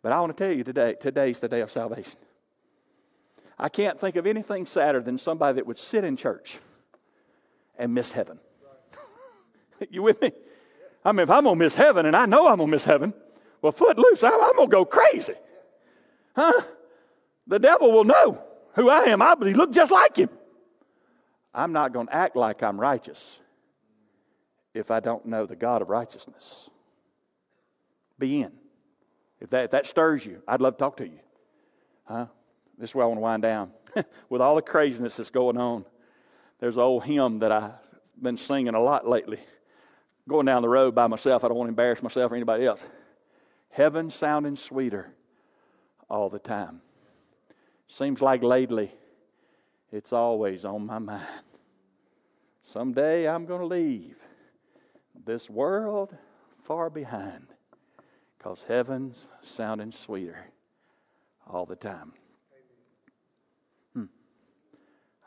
But 0.00 0.12
I 0.12 0.20
want 0.20 0.36
to 0.36 0.42
tell 0.42 0.56
you 0.56 0.64
today, 0.64 0.94
today's 0.98 1.38
the 1.38 1.48
day 1.48 1.60
of 1.60 1.70
salvation. 1.70 2.18
I 3.58 3.68
can't 3.68 3.98
think 3.98 4.16
of 4.16 4.26
anything 4.26 4.66
sadder 4.66 5.00
than 5.00 5.18
somebody 5.18 5.56
that 5.56 5.66
would 5.66 5.78
sit 5.78 6.04
in 6.04 6.16
church 6.16 6.58
and 7.76 7.92
miss 7.92 8.12
heaven. 8.12 8.38
you 9.90 10.02
with 10.02 10.20
me? 10.22 10.30
I 11.04 11.12
mean, 11.12 11.24
if 11.24 11.30
I'm 11.30 11.44
going 11.44 11.58
to 11.58 11.64
miss 11.64 11.74
heaven, 11.74 12.06
and 12.06 12.14
I 12.14 12.26
know 12.26 12.46
I'm 12.46 12.58
going 12.58 12.68
to 12.68 12.72
miss 12.72 12.84
heaven, 12.84 13.12
well, 13.62 13.72
footloose, 13.72 14.22
I'm, 14.22 14.32
I'm 14.32 14.56
going 14.56 14.68
to 14.68 14.76
go 14.76 14.84
crazy. 14.84 15.34
Huh? 16.36 16.60
The 17.46 17.58
devil 17.58 17.90
will 17.90 18.04
know 18.04 18.42
who 18.74 18.88
I 18.88 19.04
am. 19.04 19.22
I 19.22 19.34
look 19.34 19.72
just 19.72 19.90
like 19.90 20.16
him. 20.16 20.28
I'm 21.52 21.72
not 21.72 21.92
going 21.92 22.06
to 22.06 22.14
act 22.14 22.36
like 22.36 22.62
I'm 22.62 22.78
righteous 22.78 23.40
if 24.74 24.90
I 24.90 25.00
don't 25.00 25.26
know 25.26 25.46
the 25.46 25.56
God 25.56 25.82
of 25.82 25.88
righteousness. 25.88 26.70
Be 28.18 28.42
in. 28.42 28.52
If 29.40 29.50
that, 29.50 29.64
if 29.64 29.70
that 29.72 29.86
stirs 29.86 30.24
you, 30.24 30.42
I'd 30.46 30.60
love 30.60 30.74
to 30.74 30.78
talk 30.78 30.96
to 30.98 31.08
you. 31.08 31.18
Huh? 32.04 32.26
This 32.78 32.90
is 32.90 32.94
where 32.94 33.04
I 33.04 33.08
want 33.08 33.18
to 33.18 33.22
wind 33.22 33.42
down. 33.42 33.72
With 34.28 34.40
all 34.40 34.54
the 34.54 34.62
craziness 34.62 35.16
that's 35.16 35.30
going 35.30 35.56
on, 35.56 35.84
there's 36.60 36.76
an 36.76 36.82
old 36.82 37.04
hymn 37.04 37.40
that 37.40 37.52
I've 37.52 37.72
been 38.20 38.36
singing 38.36 38.74
a 38.74 38.80
lot 38.80 39.08
lately. 39.08 39.40
Going 40.28 40.46
down 40.46 40.62
the 40.62 40.68
road 40.68 40.94
by 40.94 41.06
myself, 41.06 41.44
I 41.44 41.48
don't 41.48 41.56
want 41.56 41.68
to 41.68 41.72
embarrass 41.72 42.02
myself 42.02 42.32
or 42.32 42.36
anybody 42.36 42.66
else. 42.66 42.84
Heaven 43.70 44.10
sounding 44.10 44.56
sweeter 44.56 45.14
all 46.08 46.28
the 46.28 46.38
time. 46.38 46.82
Seems 47.86 48.20
like 48.20 48.42
lately, 48.42 48.92
it's 49.90 50.12
always 50.12 50.64
on 50.64 50.86
my 50.86 50.98
mind. 50.98 51.26
Someday 52.62 53.26
I'm 53.26 53.46
going 53.46 53.60
to 53.60 53.66
leave 53.66 54.18
this 55.24 55.48
world 55.48 56.14
far 56.62 56.90
behind 56.90 57.46
because 58.36 58.64
heaven's 58.64 59.26
sounding 59.40 59.90
sweeter 59.90 60.48
all 61.46 61.64
the 61.64 61.76
time. 61.76 62.12
Hmm. 63.94 64.04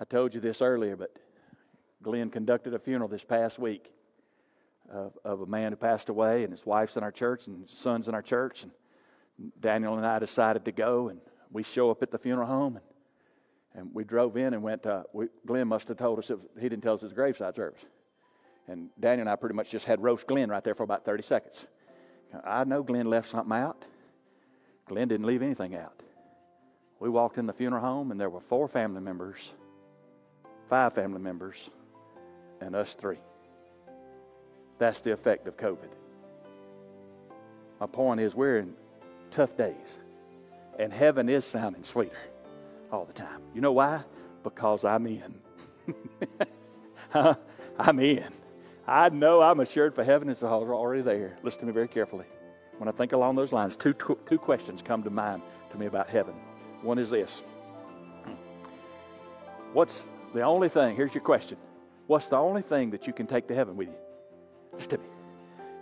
I 0.01 0.03
told 0.03 0.33
you 0.33 0.41
this 0.41 0.63
earlier, 0.63 0.95
but 0.95 1.15
Glenn 2.01 2.31
conducted 2.31 2.73
a 2.73 2.79
funeral 2.79 3.07
this 3.07 3.23
past 3.23 3.59
week 3.59 3.91
of, 4.91 5.15
of 5.23 5.41
a 5.41 5.45
man 5.45 5.73
who 5.73 5.75
passed 5.75 6.09
away, 6.09 6.43
and 6.43 6.51
his 6.51 6.65
wife's 6.65 6.97
in 6.97 7.03
our 7.03 7.11
church, 7.11 7.45
and 7.45 7.61
his 7.61 7.77
son's 7.77 8.07
in 8.07 8.15
our 8.15 8.23
church. 8.23 8.63
And 8.63 8.71
Daniel 9.59 9.95
and 9.95 10.03
I 10.03 10.17
decided 10.17 10.65
to 10.65 10.71
go, 10.71 11.09
and 11.09 11.21
we 11.51 11.61
show 11.61 11.91
up 11.91 12.01
at 12.01 12.09
the 12.09 12.17
funeral 12.17 12.47
home, 12.47 12.77
and, 12.77 12.85
and 13.75 13.93
we 13.93 14.03
drove 14.03 14.37
in 14.37 14.55
and 14.55 14.63
went. 14.63 14.87
Uh, 14.87 15.03
we, 15.13 15.27
Glenn 15.45 15.67
must 15.67 15.87
have 15.87 15.97
told 15.97 16.17
us 16.17 16.31
was, 16.31 16.39
he 16.59 16.67
didn't 16.67 16.81
tell 16.81 16.95
us 16.95 17.03
a 17.03 17.09
graveside 17.09 17.53
service, 17.53 17.85
and 18.67 18.89
Daniel 18.99 19.21
and 19.21 19.29
I 19.29 19.35
pretty 19.35 19.53
much 19.53 19.69
just 19.69 19.85
had 19.85 20.01
roast 20.01 20.25
Glenn 20.25 20.49
right 20.49 20.63
there 20.63 20.73
for 20.73 20.81
about 20.81 21.05
thirty 21.05 21.21
seconds. 21.21 21.67
I 22.43 22.63
know 22.63 22.81
Glenn 22.81 23.05
left 23.05 23.29
something 23.29 23.55
out. 23.55 23.85
Glenn 24.87 25.09
didn't 25.09 25.27
leave 25.27 25.43
anything 25.43 25.75
out. 25.75 26.01
We 26.99 27.07
walked 27.07 27.37
in 27.37 27.45
the 27.45 27.53
funeral 27.53 27.83
home, 27.83 28.09
and 28.09 28.19
there 28.19 28.31
were 28.31 28.41
four 28.41 28.67
family 28.67 29.01
members, 29.01 29.51
five 30.71 30.93
family 30.93 31.19
members, 31.19 31.69
and 32.62 32.77
us 32.77 32.93
three. 32.93 33.17
That's 34.79 35.01
the 35.01 35.12
effect 35.12 35.45
of 35.49 35.57
COVID. 35.57 35.89
My 37.81 37.88
point 37.88 38.21
is, 38.21 38.34
we're 38.34 38.60
in 38.60 38.73
tough 39.31 39.57
days. 39.57 39.99
And 40.79 40.93
heaven 40.93 41.27
is 41.27 41.43
sounding 41.43 41.84
sweeter 41.84 42.17
all 42.89 43.03
the 43.03 43.12
time. 43.12 43.41
You 43.53 43.60
know 43.60 43.73
why? 43.73 44.03
Because 44.43 44.86
I'm 44.86 45.07
in. 45.07 45.36
I'm 47.77 47.99
in. 47.99 48.29
I 48.88 49.10
know 49.10 49.41
I'm 49.41 49.60
assured 49.60 49.93
for 49.93 50.05
heaven 50.05 50.29
is 50.29 50.41
already 50.41 51.01
there. 51.01 51.38
Listen 51.43 51.60
to 51.60 51.65
me 51.65 51.73
very 51.73 51.89
carefully. 51.89 52.27
When 52.77 52.88
I 52.88 52.93
think 52.93 53.12
along 53.12 53.36
those 53.36 53.51
lines, 53.51 53.75
two, 53.75 53.91
two, 53.91 54.17
two 54.25 54.38
questions 54.38 54.81
come 54.81 55.03
to 55.03 55.10
mind 55.10 55.41
to 55.71 55.77
me 55.77 55.88
about 55.88 56.10
heaven. 56.10 56.34
One 56.81 56.97
is 56.97 57.10
this 57.10 57.43
What's 59.73 60.05
the 60.34 60.41
only 60.41 60.70
thing? 60.70 60.96
Here's 60.96 61.13
your 61.13 61.24
question. 61.24 61.58
What's 62.08 62.28
the 62.28 62.38
only 62.38 62.62
thing 62.62 62.91
that 62.91 63.08
you 63.08 63.13
can 63.13 63.28
take 63.28 63.48
to 63.48 63.56
heaven 63.56 63.78
with 63.78 63.88
you? 63.88 63.96
Listen 64.74 64.91
to 64.91 64.98
me. 64.98 65.06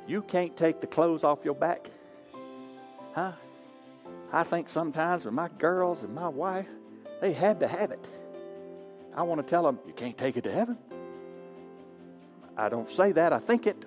You 0.08 0.22
can't 0.22 0.56
take 0.58 0.82
the 0.82 0.88
clothes 0.88 1.24
off 1.24 1.46
your 1.46 1.54
back. 1.54 1.90
Huh? 3.14 3.34
I 4.32 4.44
think 4.44 4.70
sometimes 4.70 5.26
with 5.26 5.34
my 5.34 5.50
girls 5.58 6.04
and 6.04 6.14
my 6.14 6.28
wife, 6.28 6.68
they 7.22 7.34
had 7.34 7.60
to 7.60 7.68
have 7.68 7.92
it. 7.92 8.06
I 9.16 9.24
want 9.24 9.42
to 9.42 9.48
tell 9.48 9.64
them, 9.64 9.80
you 9.86 9.94
can't 9.94 10.18
take 10.18 10.38
it 10.38 10.44
to 10.44 10.52
heaven. 10.52 10.78
I 12.56 12.70
don't 12.70 12.92
say 12.92 13.12
that, 13.14 13.34
I 13.34 13.40
think 13.40 13.68
it. 13.68 13.86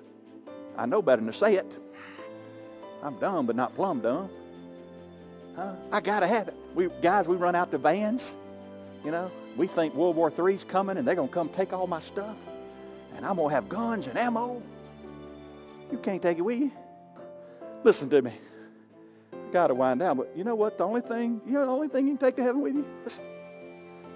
I 0.77 0.87
know 0.87 1.03
better 1.03 1.23
than 1.23 1.31
to 1.31 1.39
say 1.39 1.57
it. 1.57 1.67
I'm 3.03 3.19
dumb, 3.19 3.47
but 3.47 3.57
not 3.57 3.75
plumb 3.75 4.01
dumb. 4.01 4.31
Huh? 5.57 5.75
I 5.91 6.01
gotta 6.01 6.27
have 6.27 6.49
it. 6.49 6.55
We 6.75 6.89
guys, 7.03 7.29
we 7.29 7.37
run 7.37 7.55
out 7.55 7.71
to 7.73 7.79
vans. 7.79 8.33
You 9.05 9.11
know, 9.11 9.31
we 9.57 9.67
think 9.67 9.95
World 9.95 10.17
War 10.17 10.31
III's 10.31 10.65
coming 10.65 10.97
and 10.97 11.07
they're 11.07 11.15
gonna 11.15 11.29
come 11.29 11.49
take 11.49 11.73
all 11.73 11.87
my 11.87 12.01
stuff, 12.01 12.37
and 13.17 13.27
I'm 13.27 13.37
gonna 13.37 13.55
have 13.55 13.69
guns 13.69 14.07
and 14.07 14.19
ammo. 14.19 14.61
You 15.91 15.99
can't 15.99 16.23
take 16.23 16.39
it 16.39 16.43
with 16.43 16.59
you. 16.59 16.73
Listen 17.85 18.09
to 18.11 18.23
me 18.23 18.33
got 19.53 19.69
to 19.69 19.75
wind 19.75 20.01
down. 20.01 20.17
But 20.17 20.33
you 20.35 20.43
know 20.43 20.55
what? 20.55 20.79
The 20.79 20.85
only 20.85 21.03
thing, 21.03 21.41
you 21.47 21.53
know, 21.53 21.67
the 21.67 21.73
only 21.73 21.89
thing 21.89 22.07
you 22.07 22.17
can 22.17 22.27
take 22.27 22.37
to 22.37 22.43
heaven 22.43 22.63
with 22.63 22.75
you 22.75 22.87
is, 23.05 23.23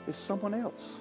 is 0.09 0.17
someone 0.17 0.55
else. 0.55 1.01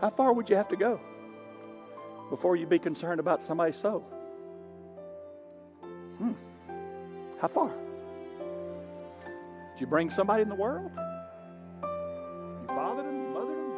How 0.00 0.10
far 0.10 0.32
would 0.32 0.48
you 0.48 0.56
have 0.56 0.68
to 0.68 0.76
go 0.76 1.00
before 2.30 2.56
you'd 2.56 2.68
be 2.68 2.78
concerned 2.78 3.20
about 3.20 3.42
somebody's 3.42 3.76
soul? 3.76 4.00
Hmm. 6.18 6.32
How 7.40 7.48
far? 7.48 7.72
Did 9.78 9.82
you 9.82 9.90
bring 9.90 10.10
somebody 10.10 10.42
in 10.42 10.48
the 10.48 10.56
world? 10.56 10.90
You 10.96 12.66
fathered 12.66 13.06
them, 13.06 13.22
you 13.22 13.28
mothered 13.28 13.56
them, 13.56 13.70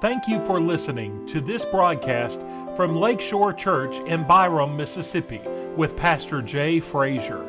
Thank 0.00 0.28
you 0.28 0.40
for 0.44 0.60
listening 0.60 1.26
to 1.26 1.40
this 1.40 1.64
broadcast 1.64 2.42
from 2.76 2.94
Lakeshore 2.94 3.52
Church 3.52 3.98
in 3.98 4.24
Byram, 4.24 4.76
Mississippi, 4.76 5.40
with 5.74 5.96
Pastor 5.96 6.40
Jay 6.40 6.78
Frazier. 6.78 7.44